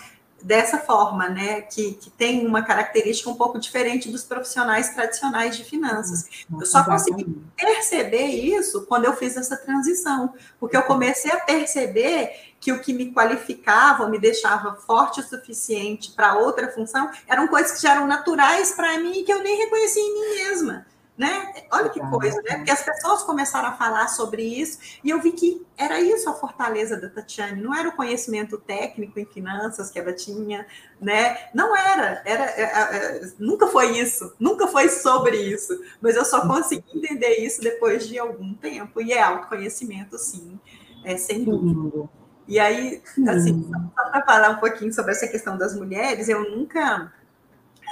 [0.42, 1.62] dessa forma, né?
[1.62, 6.44] Que, que tem uma característica um pouco diferente dos profissionais tradicionais de finanças.
[6.48, 7.24] Uhum, eu só consegui
[7.56, 12.30] perceber isso quando eu fiz essa transição, porque eu comecei a perceber
[12.60, 17.72] que o que me qualificava, me deixava forte o suficiente para outra função, eram coisas
[17.72, 20.86] que já eram naturais para mim e que eu nem reconhecia em mim mesma
[21.16, 21.54] né?
[21.72, 22.56] Olha que coisa, né?
[22.56, 26.34] Porque as pessoas começaram a falar sobre isso e eu vi que era isso a
[26.34, 30.66] fortaleza da Tatiane, não era o conhecimento técnico em finanças que ela tinha,
[31.00, 31.48] né?
[31.54, 36.24] Não era, era, é, é, é, nunca foi isso, nunca foi sobre isso, mas eu
[36.24, 40.60] só consegui entender isso depois de algum tempo e é autoconhecimento, sim,
[41.02, 42.08] é sem dúvida.
[42.46, 47.12] E aí, assim, só para falar um pouquinho sobre essa questão das mulheres, eu nunca,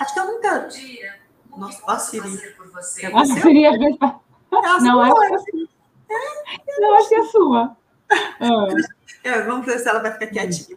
[0.00, 0.60] acho que eu nunca.
[0.60, 1.23] Bom dia
[1.56, 2.54] nossa, ó, Siri.
[2.72, 3.06] Você?
[3.06, 3.98] A vezes.
[4.82, 5.68] Não, é assim.
[6.78, 7.76] Não, acho que é sua.
[8.40, 8.94] É.
[9.24, 10.76] É, vamos ver se ela vai ficar quietinha.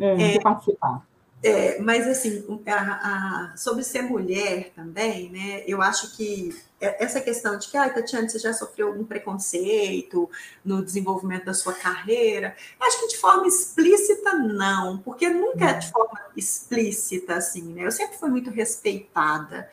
[0.00, 1.06] É, é, participar.
[1.42, 5.62] É, mas assim, a, a, sobre ser mulher também, né?
[5.66, 10.28] Eu acho que é, essa questão de que, ah, Tatiana, você já sofreu algum preconceito
[10.64, 12.56] no desenvolvimento da sua carreira?
[12.80, 17.84] Acho que de forma explícita, não, porque nunca é de forma explícita, assim, né?
[17.84, 19.70] Eu sempre fui muito respeitada,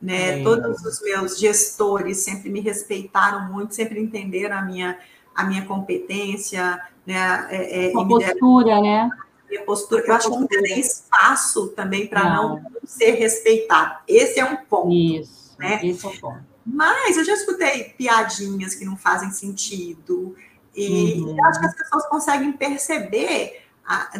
[0.00, 0.40] né?
[0.40, 0.42] É.
[0.42, 4.98] Todos os meus gestores sempre me respeitaram muito, sempre entenderam a minha,
[5.34, 7.46] a minha competência, né?
[7.50, 8.82] É, é, a postura, deram...
[8.82, 9.10] né?
[9.50, 10.04] minha postura.
[10.06, 12.56] Eu acho que nunca tem espaço também para não.
[12.56, 12.62] não.
[12.84, 13.98] ser respeitado.
[14.06, 14.92] Esse é um ponto.
[14.92, 15.80] Isso, né?
[15.82, 16.50] esse é um ponto.
[16.64, 20.36] Mas eu já escutei piadinhas que não fazem sentido.
[20.74, 21.44] E uhum.
[21.44, 23.64] acho que as pessoas conseguem perceber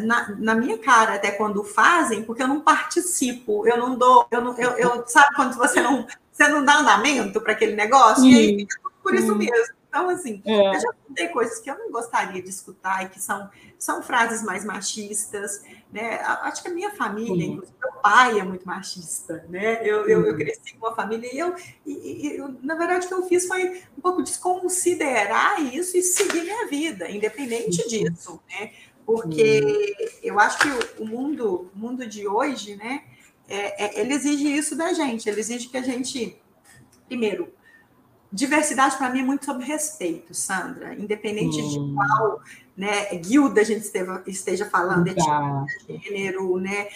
[0.01, 4.41] na, na, minha cara até quando fazem, porque eu não participo, eu não dou, eu
[4.41, 8.35] não, eu, eu sabe quando você não, você não dá andamento para aquele negócio, e
[8.35, 9.81] aí fica por isso mesmo.
[9.91, 10.69] Então, assim, é.
[10.69, 14.41] eu já escutei coisas que eu não gostaria de escutar e que são, são frases
[14.41, 16.15] mais machistas, né?
[16.43, 17.53] Acho que a minha família, uhum.
[17.55, 19.85] inclusive meu pai é muito machista, né?
[19.85, 21.53] Eu, eu, eu, cresci com uma família e eu,
[21.85, 26.01] e, e, eu, na verdade, o que eu fiz foi um pouco desconsiderar isso e
[26.01, 28.71] seguir minha vida, independente disso, né?
[29.05, 33.03] Porque eu acho que o mundo, o mundo de hoje, né?
[33.47, 36.37] É, é, ele exige isso da gente, ele exige que a gente,
[37.07, 37.51] primeiro,
[38.31, 41.69] diversidade para mim é muito sobre respeito, Sandra, independente hum.
[41.69, 42.41] de qual
[42.77, 46.87] né, guilda a gente esteja, esteja falando, de gênero, né?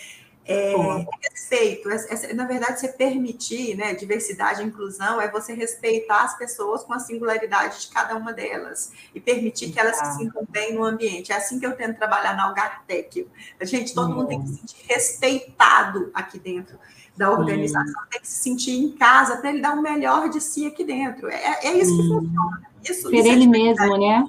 [0.48, 0.76] É,
[1.24, 1.96] respeito, é,
[2.30, 6.94] é, na verdade, você permitir né, diversidade e inclusão é você respeitar as pessoas com
[6.94, 11.32] a singularidade de cada uma delas e permitir que elas se sintam bem no ambiente.
[11.32, 13.28] É assim que eu tento trabalhar na Algartec.
[13.60, 16.78] A gente, todo mundo tem que se sentir respeitado aqui dentro
[17.18, 20.68] da organização tem que se sentir em casa para ele dar o melhor de si
[20.68, 21.30] aqui dentro.
[21.30, 22.62] É, é isso que funciona.
[22.84, 24.26] Isso, Ser isso é ele mesmo, né?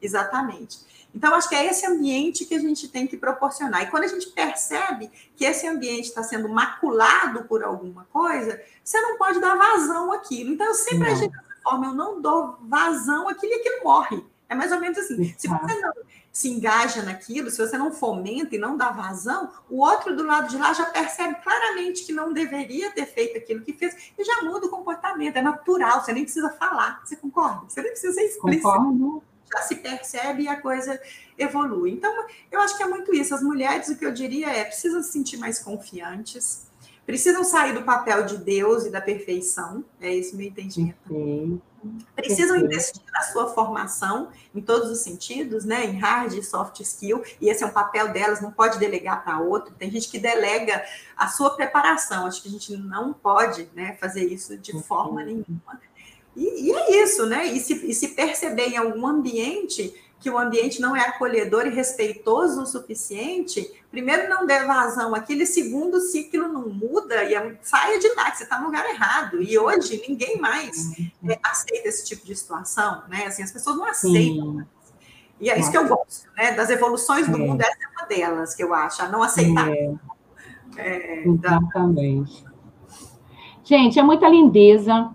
[0.00, 0.83] Exatamente.
[1.14, 3.82] Então, acho que é esse ambiente que a gente tem que proporcionar.
[3.82, 9.00] E quando a gente percebe que esse ambiente está sendo maculado por alguma coisa, você
[9.00, 10.52] não pode dar vazão àquilo.
[10.52, 14.24] Então, eu sempre agir dessa forma, eu não dou vazão àquilo e aquilo morre.
[14.48, 15.34] É mais ou menos assim.
[15.38, 15.92] Se você não
[16.32, 20.48] se engaja naquilo, se você não fomenta e não dá vazão, o outro do lado
[20.48, 24.42] de lá já percebe claramente que não deveria ter feito aquilo que fez e já
[24.42, 25.36] muda o comportamento.
[25.36, 27.00] É natural, você nem precisa falar.
[27.04, 27.62] Você concorda?
[27.68, 28.68] Você nem precisa ser explícito.
[28.68, 29.22] Concordo.
[29.52, 31.00] Já se percebe e a coisa
[31.38, 31.92] evolui.
[31.92, 32.12] Então,
[32.50, 33.34] eu acho que é muito isso.
[33.34, 36.66] As mulheres, o que eu diria é, precisam se sentir mais confiantes,
[37.06, 39.84] precisam sair do papel de Deus e da perfeição.
[40.00, 41.60] É esse o meu entendimento.
[42.16, 45.84] Precisam investir na sua formação em todos os sentidos, né?
[45.84, 49.38] Em hard e soft skill, e esse é um papel delas, não pode delegar para
[49.40, 49.74] outro.
[49.74, 50.82] Tem gente que delega
[51.14, 55.78] a sua preparação, acho que a gente não pode né, fazer isso de forma nenhuma.
[56.36, 57.46] E, e, é isso, né?
[57.46, 61.70] E se, e se perceber em algum ambiente que o ambiente não é acolhedor e
[61.70, 67.98] respeitoso o suficiente, primeiro não dê vazão aquele segundo, ciclo não muda e é, saia
[67.98, 69.42] de lá, que você está no lugar errado.
[69.42, 70.92] E hoje ninguém mais
[71.28, 73.26] é, aceita esse tipo de situação, né?
[73.26, 74.58] Assim, as pessoas não aceitam.
[74.58, 74.66] Sim.
[75.40, 76.52] E é isso que eu gosto, né?
[76.52, 77.38] Das evoluções do é.
[77.38, 79.68] mundo, essa é uma delas que eu acho, a não aceitar.
[79.68, 79.94] É.
[80.76, 82.44] É, Exatamente.
[82.44, 82.50] Da...
[83.62, 85.14] Gente, é muita lindeza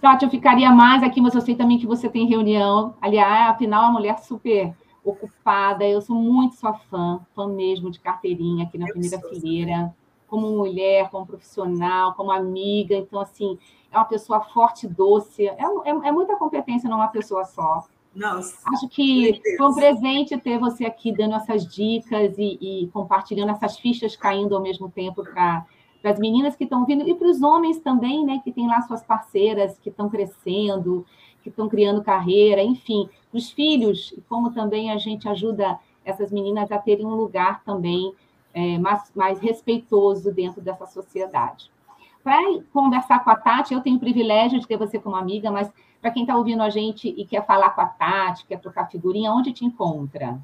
[0.00, 2.94] Tati, eu ficaria mais aqui, mas eu sei também que você tem reunião.
[3.00, 4.74] Aliás, afinal, uma mulher super
[5.04, 5.86] ocupada.
[5.86, 9.94] Eu sou muito sua fã, fã mesmo de carteirinha aqui na eu primeira fileira,
[10.26, 12.94] como mulher, como profissional, como amiga.
[12.96, 13.58] Então, assim,
[13.90, 15.46] é uma pessoa forte, doce.
[15.46, 17.84] É, é, é muita competência numa pessoa só.
[18.14, 23.50] Nossa, Acho que foi um presente ter você aqui dando essas dicas e, e compartilhando
[23.50, 25.66] essas fichas caindo ao mesmo tempo para
[26.06, 28.80] para as meninas que estão vindo e para os homens também, né, que têm lá
[28.82, 31.04] suas parceiras que estão crescendo,
[31.42, 36.70] que estão criando carreira, enfim, os filhos, e como também a gente ajuda essas meninas
[36.70, 38.14] a terem um lugar também
[38.54, 41.72] é, mais, mais respeitoso dentro dessa sociedade.
[42.22, 42.40] Para
[42.72, 45.68] conversar com a Tati, eu tenho o privilégio de ter você como amiga, mas
[46.00, 49.32] para quem está ouvindo a gente e quer falar com a Tati, quer trocar figurinha,
[49.32, 50.38] onde te encontra?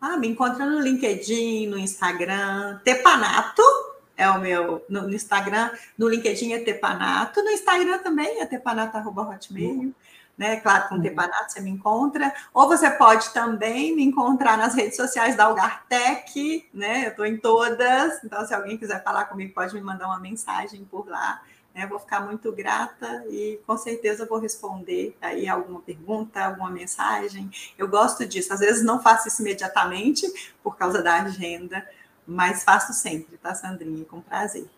[0.00, 3.89] Ah, me encontra no LinkedIn, no Instagram, Tepanato,
[4.20, 9.94] é o meu no, no, Instagram, no LinkedIn é Tepanato, no Instagram também é tepanato.hotmail,
[10.36, 10.56] né?
[10.60, 11.02] Claro, com uhum.
[11.02, 16.68] Tepanato você me encontra, ou você pode também me encontrar nas redes sociais da Algartec,
[16.72, 17.06] né?
[17.06, 20.84] Eu estou em todas, então se alguém quiser falar comigo, pode me mandar uma mensagem
[20.84, 21.40] por lá.
[21.74, 21.86] Né?
[21.86, 27.48] Vou ficar muito grata e com certeza vou responder aí alguma pergunta, alguma mensagem.
[27.78, 28.52] Eu gosto disso.
[28.52, 30.26] Às vezes não faço isso imediatamente
[30.62, 31.86] por causa da agenda,
[32.26, 34.04] mas faço sempre, tá, Sandrinha?
[34.04, 34.68] Com prazer.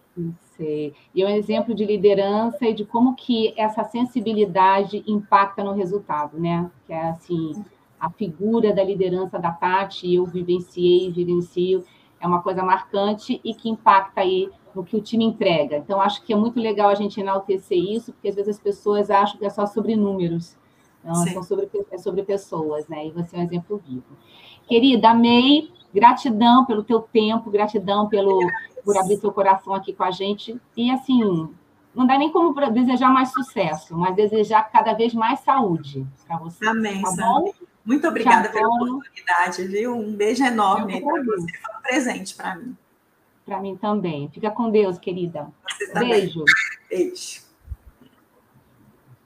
[0.57, 0.95] Sei.
[1.15, 6.39] E é um exemplo de liderança e de como que essa sensibilidade impacta no resultado,
[6.39, 6.71] né?
[6.87, 7.65] Que é assim,
[7.99, 11.85] a figura da liderança da Tati, eu vivenciei, vivencio,
[12.21, 15.77] é uma coisa marcante e que impacta aí no que o time entrega.
[15.77, 19.11] Então, acho que é muito legal a gente enaltecer isso, porque às vezes as pessoas
[19.11, 20.57] acham que é só sobre números.
[21.05, 23.07] Não, é sobre, é sobre pessoas, né?
[23.07, 24.17] E você é um exemplo vivo.
[24.69, 28.41] Querida, amei, gratidão pelo teu tempo, gratidão pelo,
[28.85, 30.61] por abrir teu coração aqui com a gente.
[30.77, 31.49] E, assim,
[31.95, 36.67] não dá nem como desejar mais sucesso, mas desejar cada vez mais saúde para você.
[36.67, 37.53] Amém, tá bom?
[37.85, 39.97] Muito obrigada pela oportunidade, viu?
[39.97, 41.59] Um beijo enorme para você.
[41.59, 42.77] Foi um presente para mim.
[43.45, 44.31] Para mim também.
[44.31, 45.49] Fica com Deus, querida.
[45.95, 46.45] Beijo.
[46.89, 47.52] Beijo.